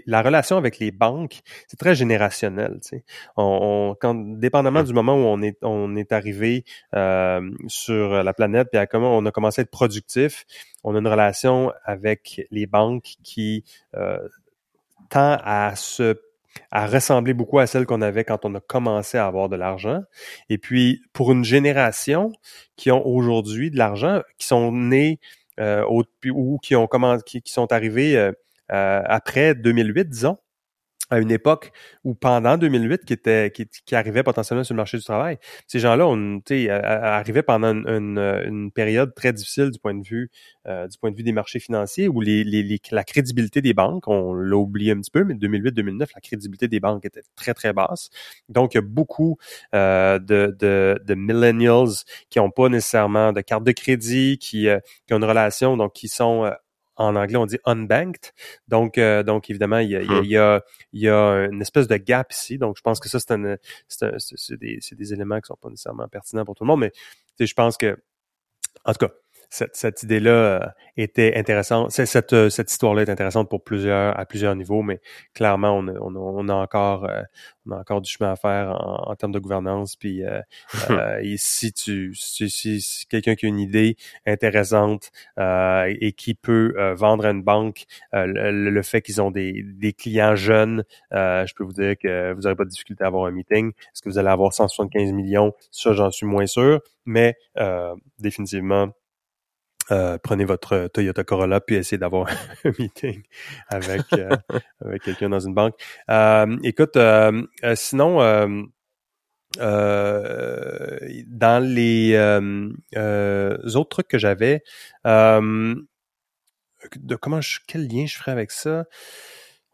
[0.05, 2.79] la relation avec les banques, c'est très générationnel.
[2.81, 3.03] Tu sais.
[3.37, 8.69] on, quand, dépendamment du moment où on est, on est arrivé euh, sur la planète,
[8.71, 10.45] puis à comment on a commencé à être productif,
[10.83, 13.63] on a une relation avec les banques qui
[13.95, 14.17] euh,
[15.09, 16.19] tend à se
[16.71, 20.01] à ressembler beaucoup à celle qu'on avait quand on a commencé à avoir de l'argent.
[20.49, 22.31] Et puis, pour une génération
[22.75, 25.19] qui ont aujourd'hui de l'argent, qui sont nés
[25.59, 28.31] ou qui ont commencé, qui, qui sont arrivés euh,
[28.71, 30.37] euh, après 2008, disons,
[31.09, 31.71] à une époque
[32.03, 35.37] où pendant 2008 qui était qui, qui arrivait potentiellement sur le marché du travail
[35.67, 40.29] ces gens-là on arrivaient pendant une, une, période très difficile du point de vue
[40.67, 44.07] euh, du point de vue des marchés financiers où les, les, la crédibilité des banques
[44.07, 47.73] on l'a oublié un petit peu mais 2008-2009 la crédibilité des banques était très très
[47.73, 48.09] basse.
[48.47, 49.37] Donc il y a beaucoup
[49.73, 54.79] euh, de, de, de millennials qui ont pas nécessairement de carte de crédit qui, euh,
[55.07, 56.51] qui ont une relation donc qui sont euh,
[56.99, 58.33] en anglais, on dit unbanked.
[58.67, 61.87] Donc, euh, donc évidemment, il y, a, il, y a, il y, a, une espèce
[61.87, 62.57] de gap ici.
[62.57, 66.55] Donc, je pense que ça, c'est, des, des éléments qui sont pas nécessairement pertinents pour
[66.55, 66.81] tout le monde.
[66.81, 66.91] Mais
[67.39, 67.97] je pense que,
[68.83, 69.13] en tout cas,
[69.49, 70.59] cette, cette idée-là euh,
[70.97, 71.91] était intéressante.
[71.91, 74.99] Cette, euh, cette histoire-là est intéressante pour plusieurs, à plusieurs niveaux, mais
[75.33, 77.21] clairement, on a, on a, on a encore, euh,
[77.65, 79.95] on a encore du chemin à faire en, en termes de gouvernance.
[79.95, 80.41] Puis, euh,
[81.21, 87.25] et si tu, si, si, quelqu'un qui a une idée intéressante et qui peut vendre
[87.25, 91.73] à une banque le, le, fait qu'ils ont des, des clients jeunes, je peux vous
[91.73, 93.71] dire que vous n'aurez pas de difficulté à avoir un meeting.
[93.71, 95.53] Est-ce que vous allez avoir 175 millions?
[95.71, 97.35] Ça, j'en suis moins sûr, mais
[98.19, 98.91] définitivement
[99.91, 102.27] euh, prenez votre Toyota Corolla puis essayez d'avoir
[102.63, 103.23] un meeting
[103.67, 104.29] avec, euh,
[104.85, 105.75] avec quelqu'un dans une banque.
[106.09, 106.97] Euh, écoute,
[107.75, 108.17] sinon,
[111.27, 112.17] dans les
[113.75, 114.63] autres trucs que j'avais,
[115.05, 115.85] de
[117.15, 118.85] comment je, quel lien je ferais avec ça?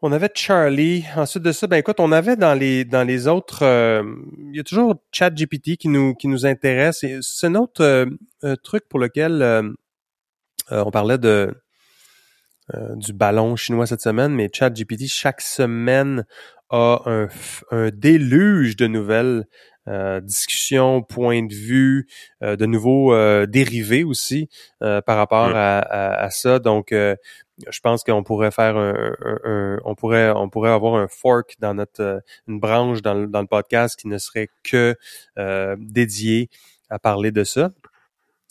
[0.02, 1.04] On avait Charlie.
[1.16, 4.62] Ensuite de ça, ben écoute, on avait dans les dans les autres, il y a
[4.62, 7.04] toujours ChatGPT qui nous qui nous intéresse.
[7.22, 8.06] C'est un autre
[8.62, 9.74] truc pour lequel
[10.72, 11.54] euh, on parlait de
[12.74, 16.24] euh, du ballon chinois cette semaine, mais ChatGPT, chaque semaine,
[16.68, 17.28] a un,
[17.70, 19.44] un déluge de nouvelles
[19.86, 22.08] euh, discussions, points de vue,
[22.40, 23.14] de nouveaux
[23.46, 24.48] dérivés aussi
[24.80, 26.58] par rapport à, à, ça.
[26.58, 31.74] Donc, je pense qu'on pourrait faire un, on pourrait on pourrait avoir un fork dans
[31.74, 34.96] notre une branche dans le, dans le podcast qui ne serait que
[35.78, 36.50] dédié
[36.90, 37.70] à parler de ça.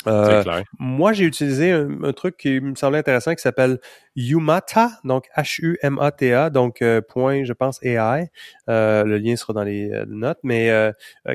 [0.07, 0.43] Euh,
[0.79, 3.79] moi, j'ai utilisé un, truc qui me semblait intéressant qui s'appelle
[4.15, 8.29] Umata, donc H-U-M-A-T-A, donc euh, point, je pense, AI.
[8.69, 10.71] Euh, le lien sera dans les notes, mais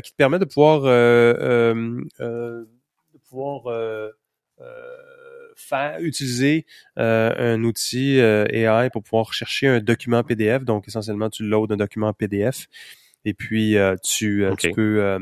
[0.02, 2.68] qui te permet de pouvoir, de
[3.28, 4.12] pouvoir
[5.56, 6.66] faire utiliser
[6.96, 10.64] un outil AI pour pouvoir chercher un document PDF.
[10.64, 12.66] Donc, essentiellement, tu loads un document PDF
[13.24, 15.18] et puis tu, tu peux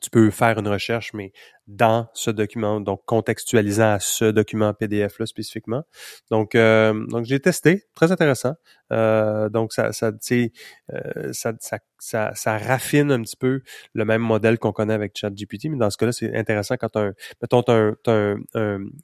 [0.00, 1.32] tu peux faire une recherche, mais
[1.66, 5.84] dans ce document, donc contextualisant à ce document PDF-là spécifiquement.
[6.30, 8.54] Donc, euh, donc j'ai testé, très intéressant.
[8.92, 13.62] Euh, donc, ça, ça, euh, ça, ça, ça, ça, raffine un petit peu
[13.94, 17.12] le même modèle qu'on connaît avec ChatGPT, mais dans ce cas-là, c'est intéressant quand un,
[17.40, 18.36] mettons, un, un,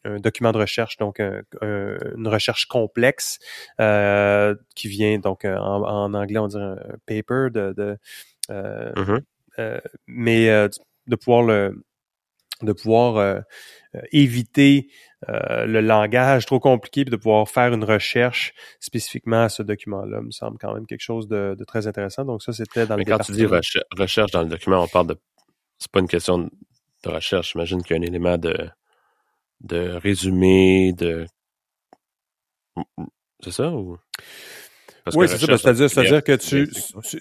[0.05, 1.19] un, document de recherche, donc
[1.63, 3.39] une recherche complexe
[3.81, 6.77] euh, qui vient, donc en, en, anglais, on dirait un
[7.07, 7.73] paper de...
[7.77, 7.97] de
[8.51, 9.21] euh, mm-hmm.
[9.61, 10.69] Euh, mais euh,
[11.07, 11.85] de pouvoir le
[12.63, 13.41] de pouvoir euh,
[14.13, 14.89] éviter
[15.27, 20.31] le langage trop compliqué puis de pouvoir faire une recherche spécifiquement à ce document-là me
[20.31, 22.25] semble quand même quelque chose de, très intéressant.
[22.25, 25.17] Donc ça, c'était dans Mais quand tu dis recherche dans le document, on parle de
[25.79, 27.53] c'est pas une question de recherche.
[27.53, 28.55] J'imagine qu'il y a un élément de
[29.61, 31.27] de résumé, de
[33.43, 33.99] c'est ça ou?
[35.15, 35.59] Oui, c'est ça.
[35.59, 36.71] C'est-à-dire, c'est-à-dire que tu,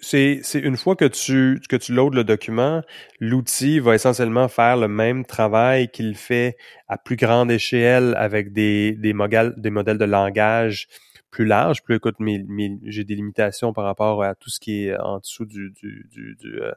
[0.01, 2.81] c'est, c'est une fois que tu, que tu loads le document,
[3.19, 6.57] l'outil va essentiellement faire le même travail qu'il fait
[6.87, 10.87] à plus grande échelle avec des, des modèles, des modèles de langage
[11.31, 11.83] plus larges.
[11.83, 12.43] Plus écoute, mes,
[12.85, 16.35] j'ai des limitations par rapport à tout ce qui est en dessous du, du, du,
[16.39, 16.71] du euh,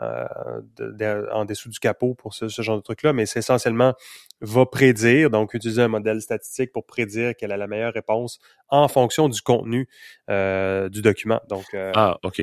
[0.00, 3.94] euh, en dessous du capot pour ce, genre de truc-là, mais c'est essentiellement
[4.40, 8.38] va prédire, donc utiliser un modèle statistique pour prédire quelle est la meilleure réponse
[8.68, 9.88] en fonction du contenu
[10.30, 11.40] euh, du document.
[11.48, 12.42] Donc, euh, ah, OK.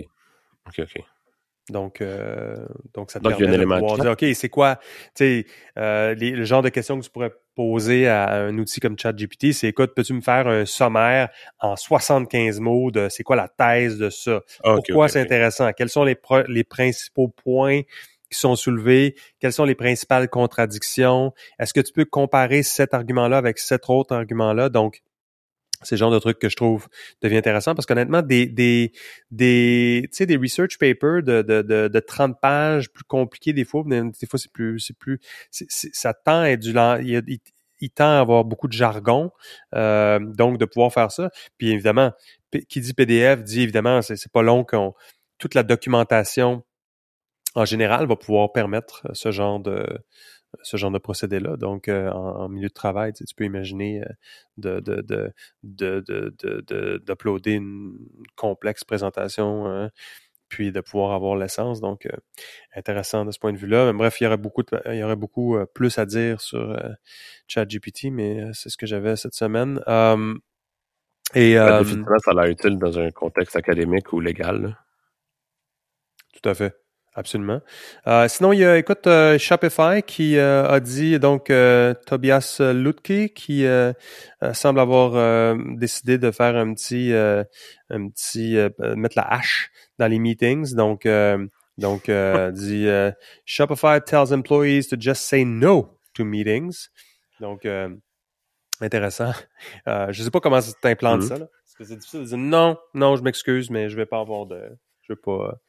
[0.67, 1.03] OK, OK.
[1.69, 2.63] Donc, euh,
[2.93, 4.83] donc ça te permet de pouvoir dire, OK, c'est quoi, tu
[5.15, 5.45] sais,
[5.79, 9.69] euh, le genre de questions que tu pourrais poser à un outil comme ChatGPT, c'est
[9.69, 14.11] écoute, peux-tu me faire un sommaire en 75 mots de c'est quoi la thèse de
[14.11, 14.41] ça?
[14.63, 15.71] Pourquoi c'est intéressant?
[15.73, 17.81] Quels sont les, les principaux points
[18.29, 19.15] qui sont soulevés?
[19.39, 21.33] Quelles sont les principales contradictions?
[21.57, 24.69] Est-ce que tu peux comparer cet argument-là avec cet autre argument-là?
[24.69, 25.01] Donc,
[25.81, 26.87] c'est le genre de truc que je trouve
[27.21, 28.91] devient intéressant parce qu'honnêtement, des, des,
[29.31, 34.27] des, des research papers de, de, de, de 30 pages plus compliqués des fois, des
[34.27, 35.19] fois c'est plus, c'est plus,
[35.51, 37.39] ça tend à être du, il,
[37.79, 39.31] il, tend à avoir beaucoup de jargon,
[39.75, 41.29] euh, donc de pouvoir faire ça.
[41.57, 42.11] Puis évidemment,
[42.69, 44.93] qui dit PDF dit évidemment, c'est pas long qu'on,
[45.37, 46.63] toute la documentation
[47.55, 49.85] en général va pouvoir permettre ce genre de,
[50.61, 51.57] ce genre de procédé-là.
[51.57, 55.33] Donc, euh, en, milieu de travail, tu, peux imaginer euh, de,
[55.63, 57.97] de, d'uploader une
[58.35, 59.89] complexe présentation, hein,
[60.49, 61.81] puis de pouvoir avoir l'essence.
[61.81, 62.17] Donc, euh,
[62.75, 63.91] intéressant de ce point de vue-là.
[63.93, 66.77] bref, il y aurait beaucoup, il y aurait beaucoup plus à dire sur
[67.47, 69.79] ChatGPT, mais c'est ce que j'avais cette semaine.
[71.33, 74.77] et, ben, définitivement, ça a l'air utile dans un contexte académique ou légal.
[76.33, 76.84] Tout à fait.
[77.17, 77.61] Absolument.
[78.07, 81.45] Euh, sinon, il y a, écoute, euh, Shopify qui euh, a dit, donc,
[82.05, 83.65] Tobias Lutke, qui
[84.53, 88.57] semble avoir décidé de faire un petit, un petit,
[88.95, 90.75] mettre la hache dans les meetings.
[90.75, 91.07] Donc,
[91.77, 92.11] donc,
[92.53, 92.87] dit,
[93.45, 96.89] Shopify tells employees to just say no to meetings.
[97.39, 97.65] Donc,
[98.81, 99.31] intéressant.
[99.87, 101.27] je sais pas comment tu implantes mm-hmm.
[101.27, 101.47] ça, là.
[101.63, 104.45] Parce que c'est difficile de dire non, non, je m'excuse, mais je vais pas avoir
[104.45, 105.59] de, je vais pas,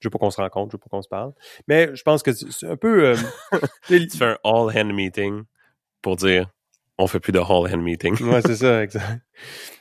[0.00, 1.32] je veux pas qu'on se rencontre, je veux pas qu'on se parle.
[1.68, 3.08] Mais je pense que c'est un peu.
[3.08, 3.16] Euh,
[3.88, 5.42] tu fais un all-hand meeting
[6.02, 6.50] pour dire
[6.98, 8.14] on fait plus de all-hand meeting.
[8.22, 9.22] ouais, c'est ça, exact.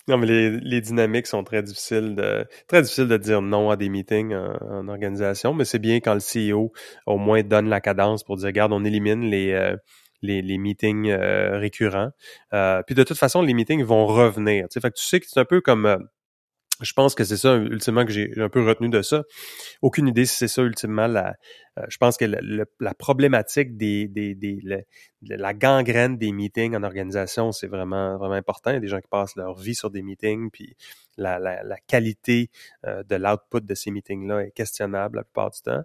[0.07, 3.77] Non, mais les, les, dynamiques sont très difficiles de très difficiles de dire non à
[3.77, 6.71] des meetings en, organisation, mais c'est bien quand le CEO
[7.05, 9.75] au moins donne la cadence pour dire regarde, on élimine les euh,
[10.21, 12.09] les, les, meetings euh, récurrents.
[12.51, 14.65] puis de toute façon, les meetings vont revenir.
[14.73, 16.07] Fait que tu sais que c'est un peu comme
[16.81, 19.23] je pense que c'est ça ultimement que j'ai un peu retenu de ça.
[19.81, 21.35] Aucune idée si c'est ça ultimement la.
[21.77, 24.59] Euh, je pense que la problématique des, des, des
[25.21, 28.77] la gangrène des meetings en organisation, c'est vraiment vraiment important.
[28.79, 30.75] Des gens qui passent leur vie sur des meetings, puis
[31.17, 32.49] la, la, la qualité
[32.85, 35.83] euh, de l'output de ces meetings-là est questionnable la plupart du temps.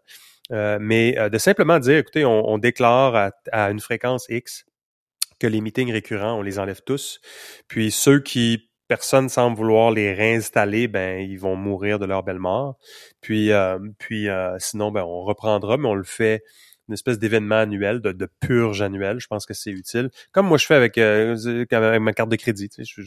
[0.52, 4.64] Euh, mais de simplement dire, écoutez, on, on déclare à, à une fréquence X
[5.38, 7.20] que les meetings récurrents, on les enlève tous.
[7.66, 12.40] Puis ceux qui personne semble vouloir les réinstaller, ben ils vont mourir de leur belle
[12.40, 12.76] mort.
[13.20, 16.42] Puis, euh, puis euh, sinon, ben on reprendra, mais on le fait
[16.88, 19.20] une espèce d'événement annuel, de, purge annuelle.
[19.20, 20.10] Je pense que c'est utile.
[20.32, 21.36] Comme moi, je fais avec, euh,
[21.70, 22.68] avec ma carte de crédit.
[22.68, 23.04] Tu,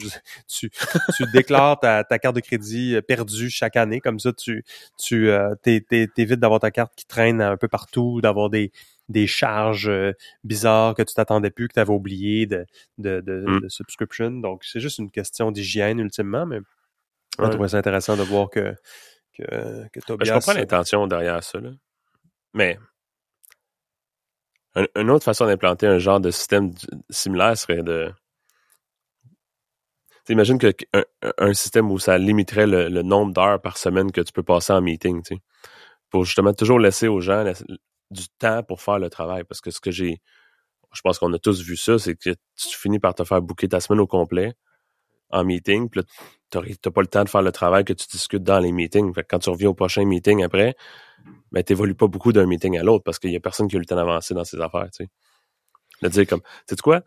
[0.48, 4.00] tu, tu déclares ta, ta, carte de crédit perdue chaque année.
[4.00, 4.64] Comme ça, tu,
[4.98, 5.28] tu
[5.62, 8.72] t'évites d'avoir ta carte qui traîne un peu partout, d'avoir des,
[9.08, 10.12] des charges euh,
[10.44, 12.66] bizarres que tu t'attendais plus, que tu avais oublié de,
[12.98, 13.68] de, de, mm.
[13.68, 14.30] subscription.
[14.30, 16.60] Donc, c'est juste une question d'hygiène ultimement, mais
[17.38, 18.74] je trouve ça intéressant de voir que,
[19.36, 20.24] que, que ben.
[20.24, 21.70] Je comprends l'intention derrière ça, là.
[22.54, 22.78] mais
[24.96, 26.72] une autre façon d'implanter un genre de système
[27.08, 28.12] similaire serait de...
[30.28, 30.72] Imagine que
[31.38, 34.72] un, système où ça limiterait le, le nombre d'heures par semaine que tu peux passer
[34.72, 35.42] en meeting, tu sais,
[36.08, 37.44] pour justement toujours laisser aux gens
[38.10, 39.44] du temps pour faire le travail.
[39.44, 40.20] Parce que ce que j'ai,
[40.92, 43.68] je pense qu'on a tous vu ça, c'est que tu finis par te faire bouquer
[43.68, 44.54] ta semaine au complet
[45.30, 46.06] en meeting, puis là,
[46.50, 49.12] t'as pas le temps de faire le travail que tu discutes dans les meetings.
[49.14, 50.76] Fait que quand tu reviens au prochain meeting après,
[51.50, 53.78] ben, t'évolues pas beaucoup d'un meeting à l'autre parce qu'il y a personne qui a
[53.78, 55.10] eu le temps d'avancer dans ses affaires, tu sais.
[56.02, 57.02] De dire comme, tu sais quoi?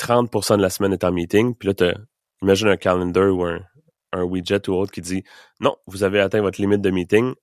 [0.00, 1.94] 30% de la semaine est en meeting, puis là,
[2.42, 3.60] imagine un calendar ou un,
[4.12, 5.22] un widget ou autre qui dit,
[5.60, 7.34] non, vous avez atteint votre limite de meeting,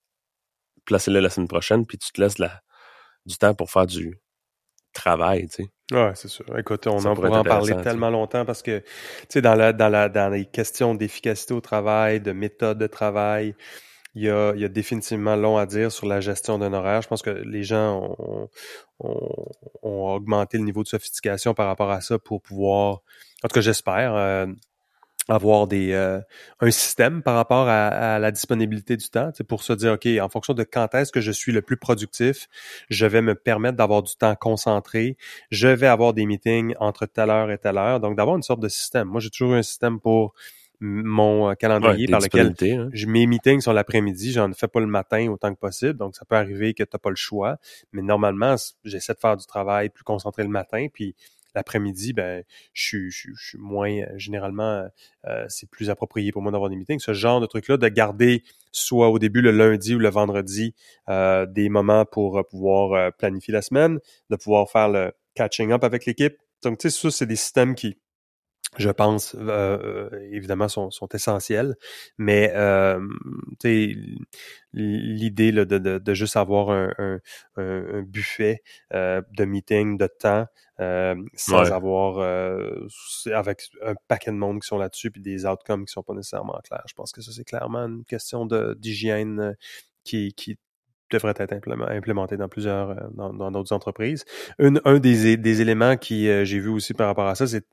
[0.85, 2.61] placez-le la semaine prochaine, puis tu te laisses la,
[3.26, 4.19] du temps pour faire du
[4.93, 5.69] travail, tu sais.
[5.91, 6.45] Ouais, c'est sûr.
[6.57, 8.86] Écoute, on en pourrait en parler tellement longtemps parce que, tu
[9.30, 13.55] sais, dans la, dans la, dans les questions d'efficacité au travail, de méthode de travail,
[14.15, 17.01] il y, a, il y a définitivement long à dire sur la gestion d'un horaire.
[17.01, 18.49] Je pense que les gens ont,
[18.99, 19.45] ont,
[19.84, 23.01] ont, augmenté le niveau de sophistication par rapport à ça pour pouvoir,
[23.43, 24.47] en tout cas j'espère, euh,
[25.28, 26.19] avoir des euh,
[26.59, 30.53] un système par rapport à, la disponibilité du temps, pour se dire ok, en fonction
[30.53, 32.47] de quand est-ce que je suis le plus productif,
[32.89, 35.17] je vais me permettre d'avoir du temps concentré,
[35.49, 38.59] je vais avoir des meetings entre telle heure et telle heure, donc d'avoir une sorte
[38.59, 39.07] de système.
[39.07, 40.34] Moi, j'ai toujours eu un système pour
[40.82, 42.89] mon euh, calendrier par lequel hein.
[43.07, 46.36] mes meetings sont l'après-midi, j'en fais pas le matin autant que possible, donc ça peut
[46.36, 47.57] arriver que tu n'as pas le choix,
[47.91, 51.15] mais normalement, j'essaie de faire du travail plus concentré le matin, puis
[51.55, 52.43] l'après-midi, ben,
[52.73, 54.87] je suis, moins, euh, généralement, euh,
[55.27, 56.99] euh, c'est plus approprié pour moi d'avoir des meetings.
[56.99, 60.75] Ce genre de truc-là, de garder soit au début le lundi ou le vendredi
[61.07, 63.99] des moments pour pouvoir planifier la semaine,
[64.29, 66.35] de pouvoir faire le catching up avec l'équipe.
[66.61, 67.97] Donc, tu sais, ça, c'est des systèmes qui,
[68.78, 71.76] je pense, euh, évidemment, sont, sont, essentiels.
[72.17, 72.99] Mais euh,
[74.73, 77.19] l'idée de, de, de, juste avoir un, un,
[77.57, 78.61] un buffet
[78.93, 80.47] euh, de meeting, de temps,
[80.80, 82.88] euh, sans avoir euh,
[83.34, 86.59] avec un paquet de monde qui sont là-dessus, puis des outcomes qui sont pas nécessairement
[86.63, 86.84] clairs.
[86.88, 89.55] Je pense que ça, c'est clairement une question d'hygiène
[90.03, 90.57] qui, qui
[91.11, 94.26] devrait être implémenté dans plusieurs, euh, dans d'autres entreprises.
[94.59, 97.65] un des, des éléments qui euh, j'ai vu aussi par rapport à ça, c'est,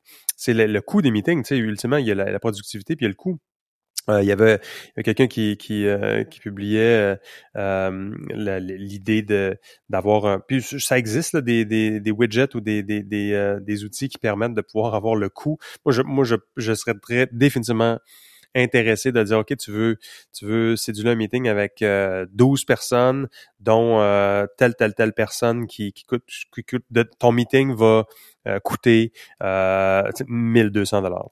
[0.43, 1.43] c'est le, coût des meetings.
[1.43, 3.38] Tu sais, ultimement, il y a la, productivité puis le coût.
[4.11, 4.59] Euh, il y avait,
[5.05, 5.86] quelqu'un qui qui,
[6.30, 7.16] qui publiait
[7.55, 9.57] l'idée de
[9.88, 13.84] d'avoir un puis ça existe là, des, des, des widgets ou des des, des, des
[13.84, 15.59] outils qui permettent de pouvoir avoir le coût.
[15.84, 17.99] Moi je moi je, je serais très définitivement
[18.55, 19.98] intéressé de dire OK, tu veux
[20.32, 23.28] tu veux céduler un meeting avec euh, 12 personnes,
[23.61, 28.05] dont euh, telle, telle, telle personne qui, qui coûte, qui coûte de, ton meeting va
[28.46, 31.28] euh, coûter euh, 1200 dollars.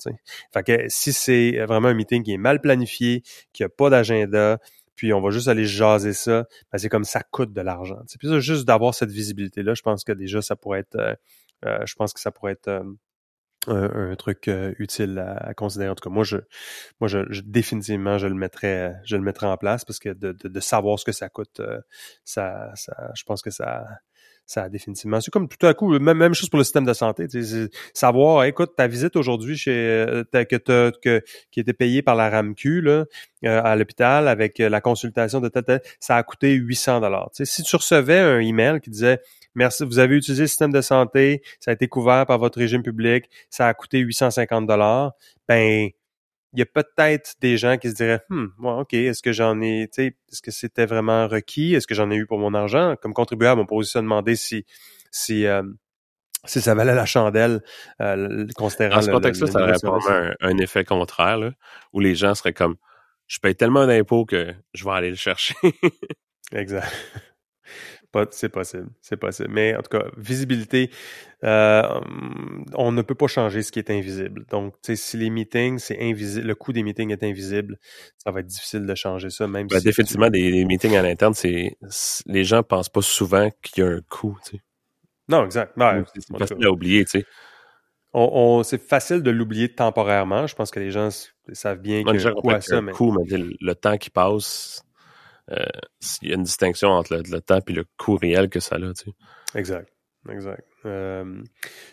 [0.53, 4.59] Fait que si c'est vraiment un meeting qui est mal planifié, qui a pas d'agenda,
[5.01, 8.01] puis on va juste aller jaser ça, ben c'est comme ça coûte de l'argent.
[8.18, 11.14] Puis juste d'avoir cette visibilité-là, je pense que déjà ça pourrait être euh,
[11.64, 12.83] euh, je pense que ça pourrait être
[13.67, 15.91] un, truc euh, utile à, considérer.
[15.91, 16.39] En tout cas, moi, je,
[17.01, 20.61] moi, je, définitivement, je le mettrais, je le mettrais en place parce que de, de,
[20.61, 21.81] savoir ce que ça coûte, euh,
[22.25, 23.85] ça, ça, je pense que ça,
[24.47, 25.21] ça a définitivement.
[25.21, 27.27] C'est comme tout à coup, même, même chose pour le système de santé.
[27.93, 32.81] Savoir, écoute, ta visite aujourd'hui chez euh, que, que qui était payée par la RAMQ
[32.81, 33.05] là,
[33.45, 37.31] à l'hôpital avec la consultation de tel, ça a coûté 800 dollars.
[37.33, 39.21] Si tu recevais un email qui disait
[39.55, 42.82] Merci, vous avez utilisé le système de santé, ça a été couvert par votre régime
[42.82, 45.12] public, ça a coûté 850 dollars.
[45.48, 45.90] Ben,
[46.53, 49.88] il y a peut-être des gens qui se diraient, hmm, ok, est-ce que j'en ai,
[49.92, 52.96] tu sais, est-ce que c'était vraiment requis, est-ce que j'en ai eu pour mon argent?
[53.01, 54.64] Comme contribuable, on peut aussi se demander si,
[55.11, 55.62] si euh,
[56.44, 57.62] si ça valait la chandelle,
[58.01, 61.51] euh, considérant Dans ce contexte-là, ça aurait un, un, effet contraire, là,
[61.92, 62.76] où les gens seraient comme,
[63.26, 65.55] je paye tellement d'impôts que je vais aller le chercher.
[66.53, 66.92] exact
[68.31, 69.51] c'est possible, c'est possible.
[69.51, 70.91] Mais en tout cas, visibilité,
[71.45, 72.01] euh,
[72.75, 74.45] on ne peut pas changer ce qui est invisible.
[74.51, 77.79] Donc, si les meetings, c'est invisible, le coût des meetings est invisible,
[78.19, 81.35] ça va être difficile de changer ça, même ben, si Définitivement, des, meetings à l'interne,
[81.35, 81.77] c'est
[82.27, 84.39] les gens pensent pas souvent qu'il y a un coût.
[85.29, 85.75] Non, exact.
[86.15, 87.27] c'est facile à oublier, tu sais.
[88.13, 90.49] On, c'est facile de l'oublier temporairement.
[90.49, 91.11] Je pense que les gens
[91.53, 92.81] savent bien qu'il y a un coût à ça.
[92.81, 92.93] Mais...
[92.99, 94.85] Le temps qui passe,
[96.22, 98.78] il y a une distinction entre le, temps et le coût réel que ça a.
[98.78, 99.59] Tu sais.
[99.59, 99.90] Exact.
[100.28, 100.64] Exact.
[100.84, 101.42] Euh,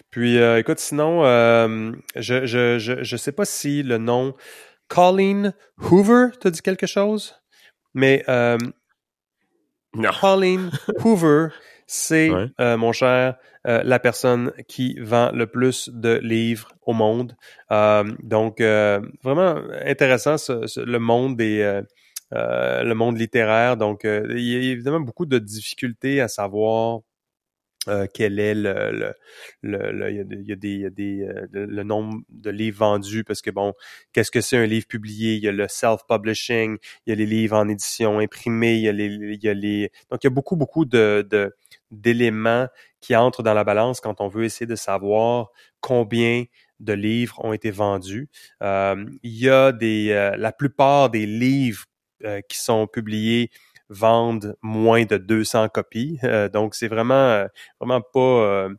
[0.10, 4.36] puis, euh, écoute, sinon, euh, je, je, je, je sais pas si le nom
[4.90, 7.36] Colleen Hoover te dit quelque chose,
[7.94, 8.58] mais euh,
[9.94, 10.10] non.
[10.20, 10.72] Colleen
[11.04, 11.50] Hoover,
[11.86, 12.30] c'est,
[12.60, 17.36] mon cher, la personne qui vend le plus de livres au monde.
[17.70, 21.82] donc, vraiment intéressant le monde des
[22.34, 23.78] euh, le monde littéraire.
[23.78, 27.02] Donc, euh, il y a évidemment beaucoup de difficultés à savoir
[27.88, 29.14] euh, quel est le
[29.62, 32.50] le, le, il y a y a des, y a des, euh, le nombre de
[32.50, 33.74] livres vendus parce que bon
[34.14, 37.16] qu'est-ce que c'est un livre publié il y a le self publishing il y a
[37.16, 40.28] les livres en édition imprimée il y a les il y a les donc il
[40.28, 41.56] y a beaucoup beaucoup de de-
[41.92, 42.68] d'éléments
[43.00, 45.50] qui entrent dans la balance quand on veut essayer de savoir
[45.80, 46.44] combien
[46.82, 48.28] de livres ont été vendus
[48.62, 51.86] Euh, il y a des euh, la plupart des livres
[52.24, 53.50] euh, qui sont publiés
[53.90, 56.20] vendent moins de 200 copies.
[56.24, 57.48] Euh, donc, c'est vraiment, euh,
[57.80, 58.20] vraiment pas...
[58.20, 58.70] euh,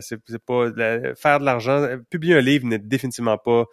[0.00, 0.70] c'est pas
[1.16, 1.84] faire de l'argent.
[2.08, 3.64] Publier un livre n'est définitivement pas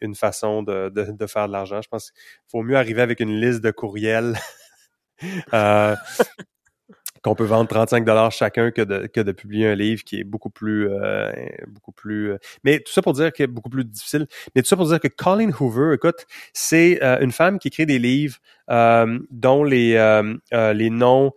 [0.00, 1.80] une façon de, de, de faire de l'argent.
[1.80, 4.36] Je pense qu'il faut mieux arriver avec une liste de courriels
[5.54, 5.94] euh,
[7.28, 10.88] qu'on peut vendre 35 dollars chacun que de, publier un livre qui est beaucoup plus
[10.90, 11.30] euh,
[11.68, 14.26] beaucoup plus euh, mais tout ça pour dire que beaucoup plus difficile.
[14.54, 17.84] Mais tout ça pour dire que Colleen Hoover écoute c'est euh, une femme qui écrit
[17.84, 19.94] des livres dont les
[20.52, 21.32] les noms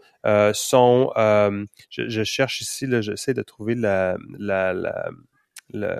[0.53, 1.11] sont
[1.89, 4.95] je, cherche ici j'essaie de trouver la la
[5.73, 5.97] il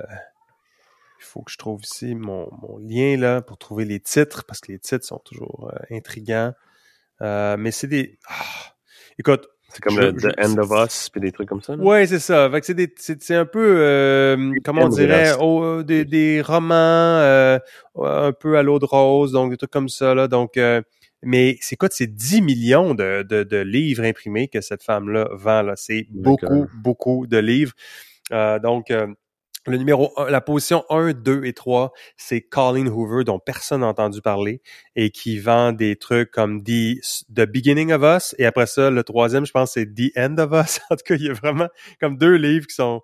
[1.19, 4.71] faut que je trouve ici mon, mon lien là pour trouver les titres parce que
[4.71, 6.53] les titres sont toujours intrigants.
[7.21, 8.75] Mais c'est des ah,
[9.17, 11.75] écoute C'est comme Je- le je- The End of Us, puis des trucs comme ça.
[11.75, 11.83] là.
[11.83, 12.49] Ouais, c'est ça.
[12.51, 16.41] Fait que c'est des, c'est, c'est un peu, euh, comment on dirait, oh, des, des
[16.41, 17.57] romans euh,
[18.01, 20.27] un peu à l'eau de rose, donc des trucs comme ça là.
[20.27, 20.81] Donc, euh,
[21.23, 25.61] mais c'est quoi, c'est 10 millions de, de, de livres imprimés que cette femme-là vend
[25.61, 25.73] là.
[25.75, 27.73] C'est beaucoup, beaucoup de livres.
[28.31, 29.07] Euh, donc, euh,
[29.67, 33.87] le numéro 1, la position 1, 2 et 3, c'est Colleen Hoover, dont personne n'a
[33.87, 34.61] entendu parler,
[34.95, 36.99] et qui vend des trucs comme The,
[37.33, 40.51] The Beginning of Us, et après ça, le troisième, je pense, c'est The End of
[40.53, 40.79] Us.
[40.89, 41.67] En tout cas, il y a vraiment
[41.99, 43.01] comme deux livres qui sont...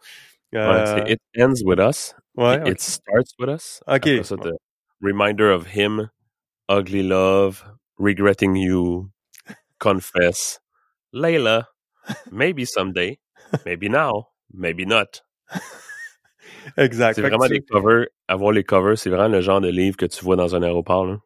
[0.53, 2.15] Ouais, euh, c'est It Ends With Us.
[2.37, 3.83] ouais, puis It Starts With Us.
[3.87, 4.07] Ok.
[4.07, 4.35] Après ça,
[5.01, 6.09] Reminder of Him,
[6.69, 7.63] Ugly Love,
[7.99, 9.09] Regretting You,
[9.79, 10.59] Confess,
[11.13, 11.65] Layla,
[12.31, 13.19] Maybe Someday,
[13.65, 15.21] Maybe Now, Maybe Not.
[16.77, 17.15] Exact.
[17.15, 18.07] C'est vraiment les covers.
[18.27, 21.05] Avoir les covers, c'est vraiment le genre de livre que tu vois dans un aéroport.
[21.05, 21.17] Là.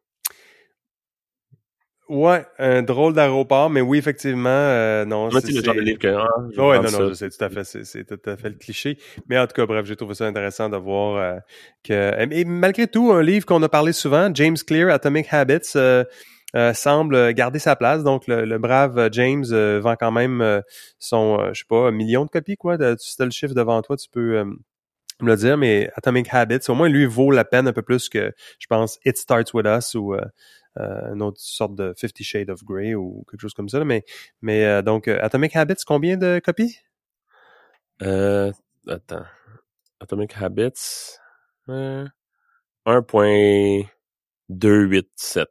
[2.08, 5.30] Ouais, un drôle d'aéroport, mais oui, effectivement, euh, non.
[5.30, 6.08] C'est- le genre de livre que.
[6.08, 7.08] je vais Ouais, non, non, ça.
[7.08, 8.98] je sais, tout à fait, c'est, tout à fait le cliché.
[9.28, 11.38] Mais en tout cas, bref, j'ai trouvé ça intéressant de voir euh,
[11.82, 12.14] que...
[12.30, 16.04] Et malgré tout, un livre qu'on a parlé souvent, James Clear, Atomic Habits, euh,
[16.54, 18.02] euh, semble garder sa place.
[18.04, 20.60] Donc, le, le brave James euh, vend quand même euh,
[20.98, 22.76] son, euh, je sais pas, un million de copies, quoi.
[22.76, 24.44] T'as le chiffre devant toi, tu peux
[25.24, 28.08] me le dire, mais Atomic Habits, au moins, lui, vaut la peine un peu plus
[28.08, 30.14] que, je pense, It Starts With Us ou...
[30.14, 30.20] euh,
[30.78, 33.78] euh, une autre sorte de Fifty Shades of Grey ou quelque chose comme ça.
[33.78, 33.84] là.
[33.84, 34.06] Mais,
[34.40, 36.78] mais euh, donc, Atomic Habits, combien de copies?
[38.00, 38.50] Euh,
[38.88, 39.26] attends.
[40.00, 41.18] Atomic Habits.
[41.68, 42.06] Euh,
[42.86, 45.44] 1.287.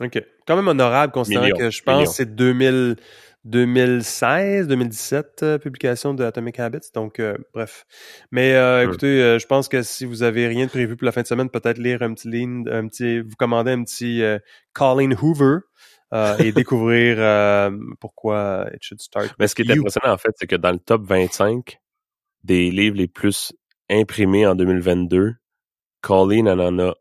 [0.00, 0.24] OK.
[0.46, 1.56] Quand même honorable, considérant Millions.
[1.56, 2.96] que je pense que c'est 2000,
[3.44, 6.90] 2016, 2017, euh, publication de Atomic Habits.
[6.94, 7.86] Donc, euh, bref.
[8.30, 11.12] Mais euh, écoutez, euh, je pense que si vous avez rien de prévu pour la
[11.12, 14.38] fin de semaine, peut-être lire un petit ligne, un petit, vous commander un petit euh,
[14.72, 15.58] Colleen Hoover
[16.12, 17.70] euh, et découvrir euh,
[18.00, 19.34] pourquoi it should start.
[19.38, 21.80] Mais ce qui est impressionnant, en fait, c'est que dans le top 25
[22.44, 23.52] des livres les plus
[23.90, 25.34] imprimés en 2022,
[26.00, 26.94] Colleen en en a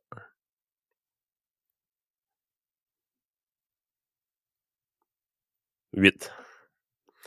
[5.97, 6.31] 8.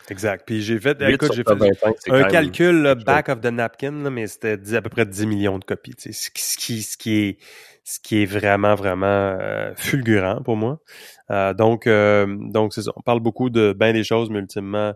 [0.09, 0.45] Exact.
[0.47, 3.47] Puis j'ai fait, 8 écoute, j'ai fait 25, c'est un calcul là, back of the
[3.47, 5.95] napkin, là, mais c'était à peu près 10 millions de copies.
[5.95, 7.39] tu sais, Ce qui, ce qui, ce qui est,
[7.85, 10.81] ce qui est vraiment, vraiment euh, fulgurant pour moi.
[11.31, 12.93] Euh, donc, euh, donc c'est ça.
[12.97, 14.95] On parle beaucoup de bien des choses, mais ultimement,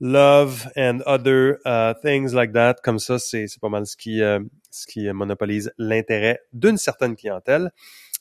[0.00, 4.22] love and other uh, things like that, comme ça, c'est c'est pas mal ce qui,
[4.22, 4.40] euh,
[4.70, 7.70] ce qui monopolise l'intérêt d'une certaine clientèle.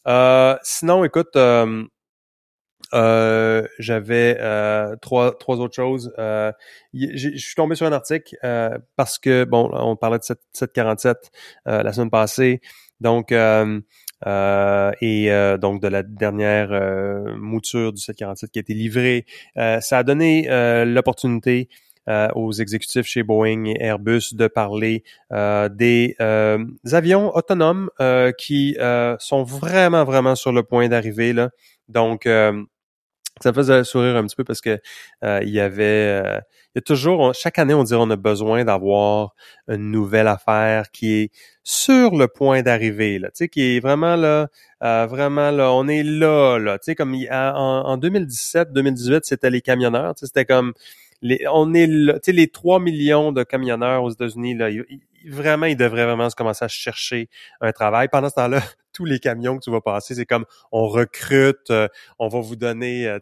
[0.08, 1.36] Euh, sinon, écoute,
[2.94, 6.14] euh, j'avais euh, trois, trois autres choses.
[6.20, 6.52] Euh,
[6.94, 11.18] je suis tombé sur un article euh, parce que, bon, on parlait de 7, 747
[11.68, 12.62] euh, la semaine passée.
[13.02, 13.36] Donc, et
[15.60, 16.70] donc de la dernière
[17.36, 19.26] mouture du 747 qui a été livrée.
[19.56, 20.48] Ça a donné
[20.86, 21.68] l'opportunité
[22.36, 25.04] aux exécutifs chez Boeing et Airbus de parler
[25.34, 31.34] euh, des euh, avions autonomes euh, qui euh, sont vraiment, vraiment sur le point d'arriver.
[31.34, 31.50] là.
[31.90, 32.64] Donc, euh,
[33.42, 34.80] ça me faisait sourire un petit peu parce que
[35.24, 36.40] euh, il y avait euh,
[36.74, 39.36] il y a toujours chaque année on dirait on a besoin d'avoir
[39.68, 41.32] une nouvelle affaire qui est
[41.62, 44.48] sur le point d'arriver là tu sais qui est vraiment là
[44.84, 49.26] euh, vraiment là on est là là tu sais comme il- en, en 2017 2018
[49.26, 50.74] c'était les camionneurs tu sais c'était comme
[51.26, 54.86] les, on est là, les 3 millions de camionneurs aux États-Unis là ils-
[55.28, 57.30] vraiment ils devraient vraiment se commencer à chercher
[57.62, 58.62] un travail pendant ce temps-là
[58.94, 60.14] tous les camions que tu vas passer.
[60.14, 61.88] C'est comme on recrute, euh,
[62.20, 63.20] on va vous donner, euh,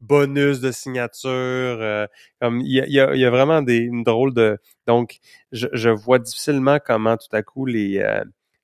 [0.00, 1.30] bonus de signature.
[1.30, 2.06] Euh,
[2.40, 4.58] il y a, vraiment des une drôle de.
[4.86, 5.18] Donc,
[5.52, 8.02] je, vois difficilement comment tout à coup les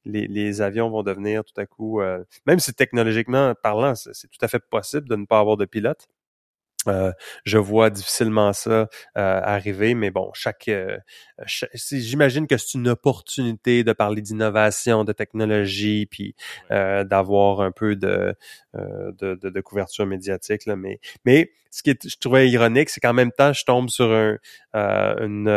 [0.04, 2.00] les, les, avions vont devenir tout à coup,
[2.46, 6.08] même si technologiquement parlant, c'est tout à fait possible de ne pas avoir de pilote.
[6.88, 7.12] Euh,
[7.44, 10.98] je vois difficilement ça euh, arriver, mais bon, chaque, euh,
[11.74, 16.34] j'imagine que c'est une opportunité de parler d'innovation, de technologie, puis
[16.70, 18.34] d'avoir un peu de,
[18.74, 20.66] de, de, couverture médiatique.
[20.66, 23.88] Là, mais, mais ce qui est, je trouvais ironique, c'est qu'en même temps, je tombe
[23.88, 24.38] sur un,
[24.74, 25.48] une,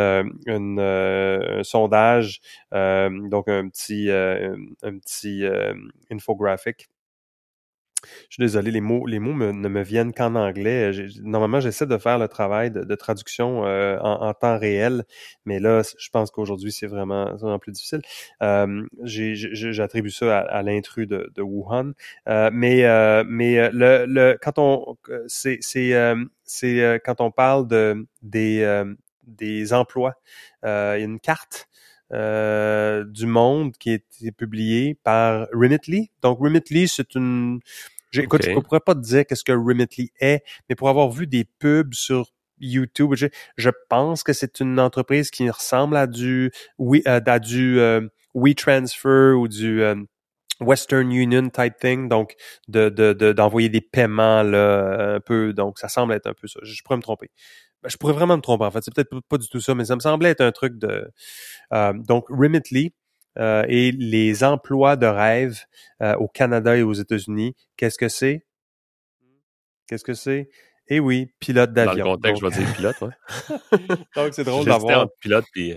[0.46, 2.40] une, un sondage,
[2.72, 5.44] donc un petit, un petit
[6.10, 6.88] infographic
[8.28, 10.92] je suis désolé, les mots, les mots ne me viennent qu'en anglais.
[11.22, 15.04] Normalement, j'essaie de faire le travail de, traduction euh, en, temps réel,
[15.44, 18.02] mais là, je pense qu'aujourd'hui, c'est vraiment, vraiment, plus difficile.
[18.42, 21.92] Euh, J'attribue ça à, l'intrus de, Wuhan.
[22.28, 22.82] Euh, mais
[23.24, 24.96] mais le, le, quand on
[25.26, 28.84] c'est c'est quand on parle de des
[29.26, 30.14] des emplois,
[30.62, 31.68] il y a une carte
[32.12, 36.10] euh, du monde qui a été publié par Remitly.
[36.22, 37.60] Donc Remitly, c'est une
[38.14, 41.26] Écoute, je ne pourrais pas te dire qu'est-ce que Remitly est, mais pour avoir vu
[41.26, 42.26] des pubs sur
[42.60, 43.14] YouTube,
[43.56, 48.06] je, pense que c'est une entreprise qui ressemble à du oui, euh, à du euh,
[48.34, 49.96] WeTransfer ou du euh,
[50.60, 52.34] Western Union type thing, donc
[52.68, 52.88] de
[53.32, 56.60] d'envoyer des paiements là un peu, donc ça semble être un peu ça.
[56.62, 57.30] Je, pourrais me tromper.
[57.82, 58.82] Ben, je pourrais vraiment me tromper en fait.
[58.82, 61.10] C'est peut-être pas du tout ça, mais ça me semblait être un truc de
[62.06, 62.92] donc Remitly
[63.38, 65.64] euh, et les emplois de rêve
[66.02, 67.54] euh, au Canada et aux États-Unis.
[67.76, 68.46] Qu'est-ce que c'est?
[69.86, 70.50] Qu'est-ce que c'est?
[70.88, 72.04] Eh oui, pilote d'avion.
[72.04, 73.96] Dans le contexte, je vais dire pilote, ouais.
[74.16, 75.08] donc, c'est drôle d'avoir...
[75.20, 75.74] pilote puis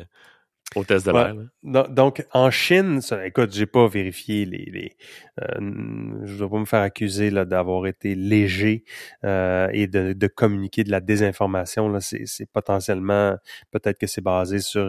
[0.78, 1.36] euh, test de l'air.
[1.64, 4.66] Donc, en Chine, ça, écoute, j'ai pas vérifié les...
[4.66, 4.98] les
[5.42, 8.84] euh, je dois pas me faire accuser là, d'avoir été léger
[9.24, 11.90] euh, et de, de, communiquer de la désinformation.
[11.90, 13.36] Là, c'est, potentiellement...
[13.72, 14.86] Peut-être que c'est basé sur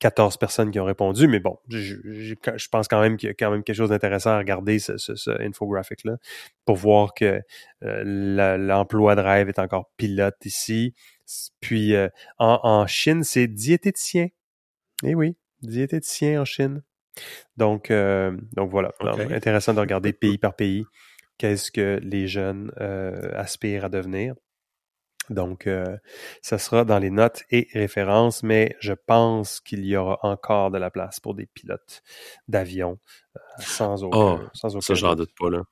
[0.00, 3.34] 14 personnes qui ont répondu, mais bon, je, je, pense quand même qu'il y a
[3.34, 6.16] quand même quelque chose d'intéressant à regarder ce, ce, ce infographic-là
[6.64, 7.42] pour voir que
[7.84, 10.94] euh, l'emploi de rêve est encore pilote ici.
[11.60, 14.28] Puis euh, en, en, Chine, c'est diététicien.
[15.04, 16.82] Eh oui, diététicien en Chine.
[17.56, 18.92] Donc, euh, donc voilà,
[19.30, 20.84] intéressant de regarder pays par pays
[21.38, 22.70] qu'est-ce que les jeunes
[23.34, 24.34] aspirent à devenir.
[25.30, 25.96] Donc, euh,
[26.42, 30.78] ça sera dans les notes et références, mais je pense qu'il y aura encore de
[30.78, 32.02] la place pour des pilotes
[32.48, 32.98] d'avion
[33.36, 34.80] euh, sans aucun, oh, sans aucun.
[34.80, 35.62] Ça, j'en doute pas, là.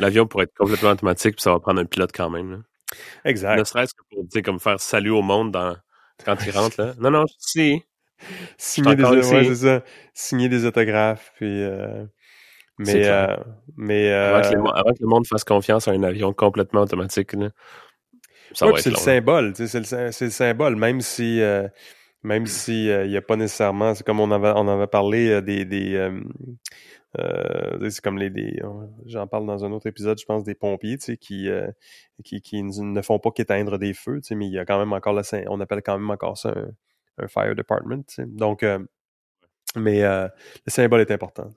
[0.00, 2.50] L'avion pourrait être complètement automatique, puis ça va prendre un pilote quand même.
[2.50, 2.58] Là.
[3.24, 3.58] Exact.
[3.58, 5.76] Ne serait-ce que pour, dire, comme faire salut au monde dans,
[6.24, 6.94] quand il rentre, là.
[6.98, 7.84] Non, non, si.
[8.58, 9.82] Signer des, ouais, ça.
[10.14, 11.62] Signer des autographes, puis...
[11.62, 12.04] Euh...
[12.78, 13.34] Mais, euh,
[13.78, 17.48] mais avant, que avant, que le monde fasse confiance à un avion complètement automatique, là,
[18.52, 21.68] c'est le symbole, c'est le, le, symbole, même si euh,
[22.22, 25.28] même si euh, il n'y a pas nécessairement, c'est comme on avait on avait parlé
[25.28, 26.10] euh, des, des
[27.88, 28.60] c'est comme les,
[29.06, 31.48] j'en parle dans un autre épisode, je pense des pompiers, tu sais, qui,
[32.24, 34.78] qui, qui ne font pas qu'éteindre des feux, tu sais, mais il y a quand
[34.78, 36.68] même encore le, on appelle quand même encore ça un,
[37.18, 38.04] un fire department.
[38.18, 38.64] Donc,
[39.76, 40.30] mais le
[40.68, 41.52] symbole est important.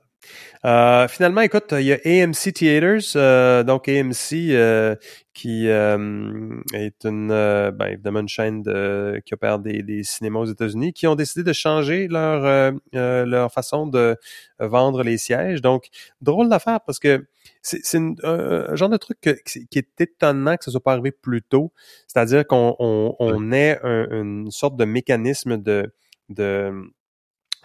[0.66, 4.96] Euh, finalement, écoute, il y a AMC Theaters, euh, donc AMC euh,
[5.34, 10.92] qui est une, ben, évidemment une chaîne de, qui opère des, des cinémas aux États-Unis,
[10.92, 14.18] qui ont décidé de changer leur leur façon de
[14.60, 15.62] vendre les sièges.
[15.62, 15.88] Donc,
[16.22, 17.26] drôle d'affaire parce que
[17.62, 21.74] c'est un genre de truc qui est étonnant que ça soit pas arrivé plus tôt.
[22.08, 25.94] C'est-à-dire qu'on on, on ait une sorte de mécanisme de
[26.30, 26.72] de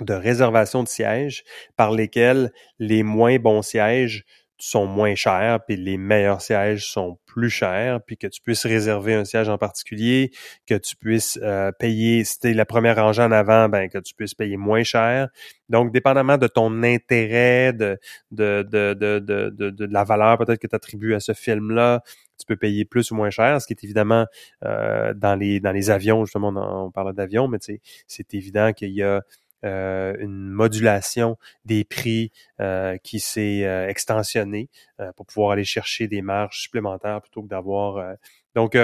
[0.00, 1.44] de réservation de sièges
[1.76, 4.24] par lesquels les moins bons sièges
[4.58, 9.14] sont moins chers, puis les meilleurs sièges sont plus chers, puis que tu puisses réserver
[9.14, 10.30] un siège en particulier,
[10.66, 14.14] que tu puisses euh, payer, si t'es la première rangée en avant, ben que tu
[14.14, 15.28] puisses payer moins cher.
[15.68, 17.98] Donc, dépendamment de ton intérêt, de,
[18.30, 22.02] de, de, de, de, la valeur peut-être que tu attribues à ce film-là,
[22.38, 24.26] tu peux payer plus ou moins cher, ce qui est évidemment
[24.64, 27.58] euh, dans les dans les avions, justement, on, on parle d'avions, mais
[28.06, 29.22] c'est évident qu'il y a
[29.64, 34.68] euh, une modulation des prix euh, qui s'est euh, extensionnée
[35.16, 38.14] pour pouvoir aller chercher des marges supplémentaires plutôt que d'avoir
[38.54, 38.76] donc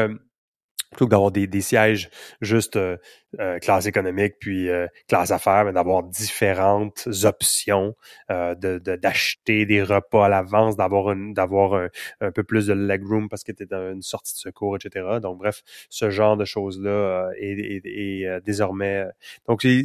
[0.91, 2.11] plutôt que d'avoir des, des, sièges
[2.41, 2.96] juste euh,
[3.38, 7.95] euh, classe économique puis euh, classe affaires, mais d'avoir différentes options,
[8.29, 11.88] de d'acheter des repas à l'avance, d'avoir d'avoir un,
[12.21, 15.18] un, peu plus de legroom parce que tu es dans une sortie de secours, etc.
[15.22, 19.04] Donc bref, ce genre de choses-là est, est, est, désormais...
[19.46, 19.84] donc c'est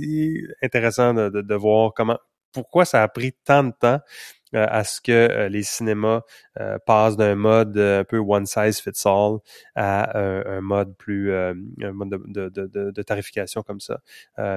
[0.64, 2.18] intéressant de, de, de voir comment
[2.52, 4.00] pourquoi ça a pris tant de temps
[4.56, 6.22] à ce que les cinémas
[6.86, 9.40] passent d'un mode un peu one size fits all
[9.76, 14.00] à un, mode plus de, tarification comme ça.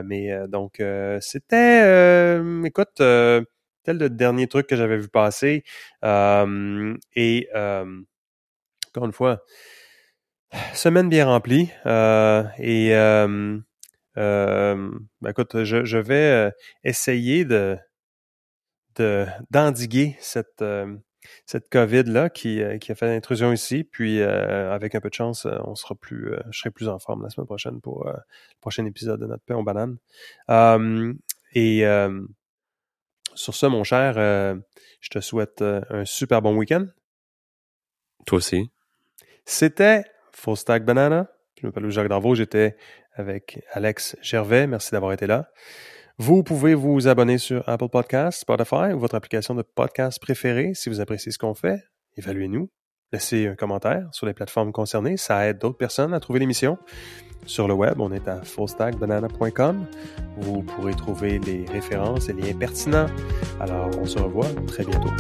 [0.04, 0.82] mais donc
[1.20, 5.64] c'était écoute tel le dernier truc que j'avais vu passer
[6.02, 9.42] et encore une fois
[10.74, 11.70] semaine bien remplie
[12.58, 12.94] et
[14.18, 16.50] euh, ben, écoute, je, vais euh,
[16.82, 17.78] essayer de
[19.50, 20.96] d'endiguer cette euh,
[21.46, 23.84] cette COVID là qui, qui a fait l'intrusion ici.
[23.84, 27.28] Puis avec un peu de chance, on sera plus, je serai plus en forme la
[27.28, 28.14] semaine prochaine pour le
[28.60, 29.98] prochain épisode de notre pain aux bananes.
[31.54, 31.84] et
[33.34, 34.14] sur ce, mon cher,
[35.00, 36.86] je te souhaite un super bon week-end.
[38.24, 38.70] Toi aussi.
[39.44, 41.30] C'était Full Stack Banana.
[41.60, 42.34] Je m'appelle Jacques Darvaux.
[42.34, 42.76] J'étais
[43.14, 44.66] avec Alex Gervais.
[44.66, 45.50] Merci d'avoir été là.
[46.20, 50.88] Vous pouvez vous abonner sur Apple Podcasts, Spotify ou votre application de podcast préférée si
[50.88, 51.84] vous appréciez ce qu'on fait.
[52.16, 52.68] Évaluez-nous.
[53.12, 55.16] Laissez un commentaire sur les plateformes concernées.
[55.16, 56.76] Ça aide d'autres personnes à trouver l'émission.
[57.46, 59.86] Sur le web, on est à fullstackbanana.com.
[60.38, 63.06] Vous pourrez trouver les références et liens pertinents.
[63.60, 65.12] Alors, on se revoit très bientôt.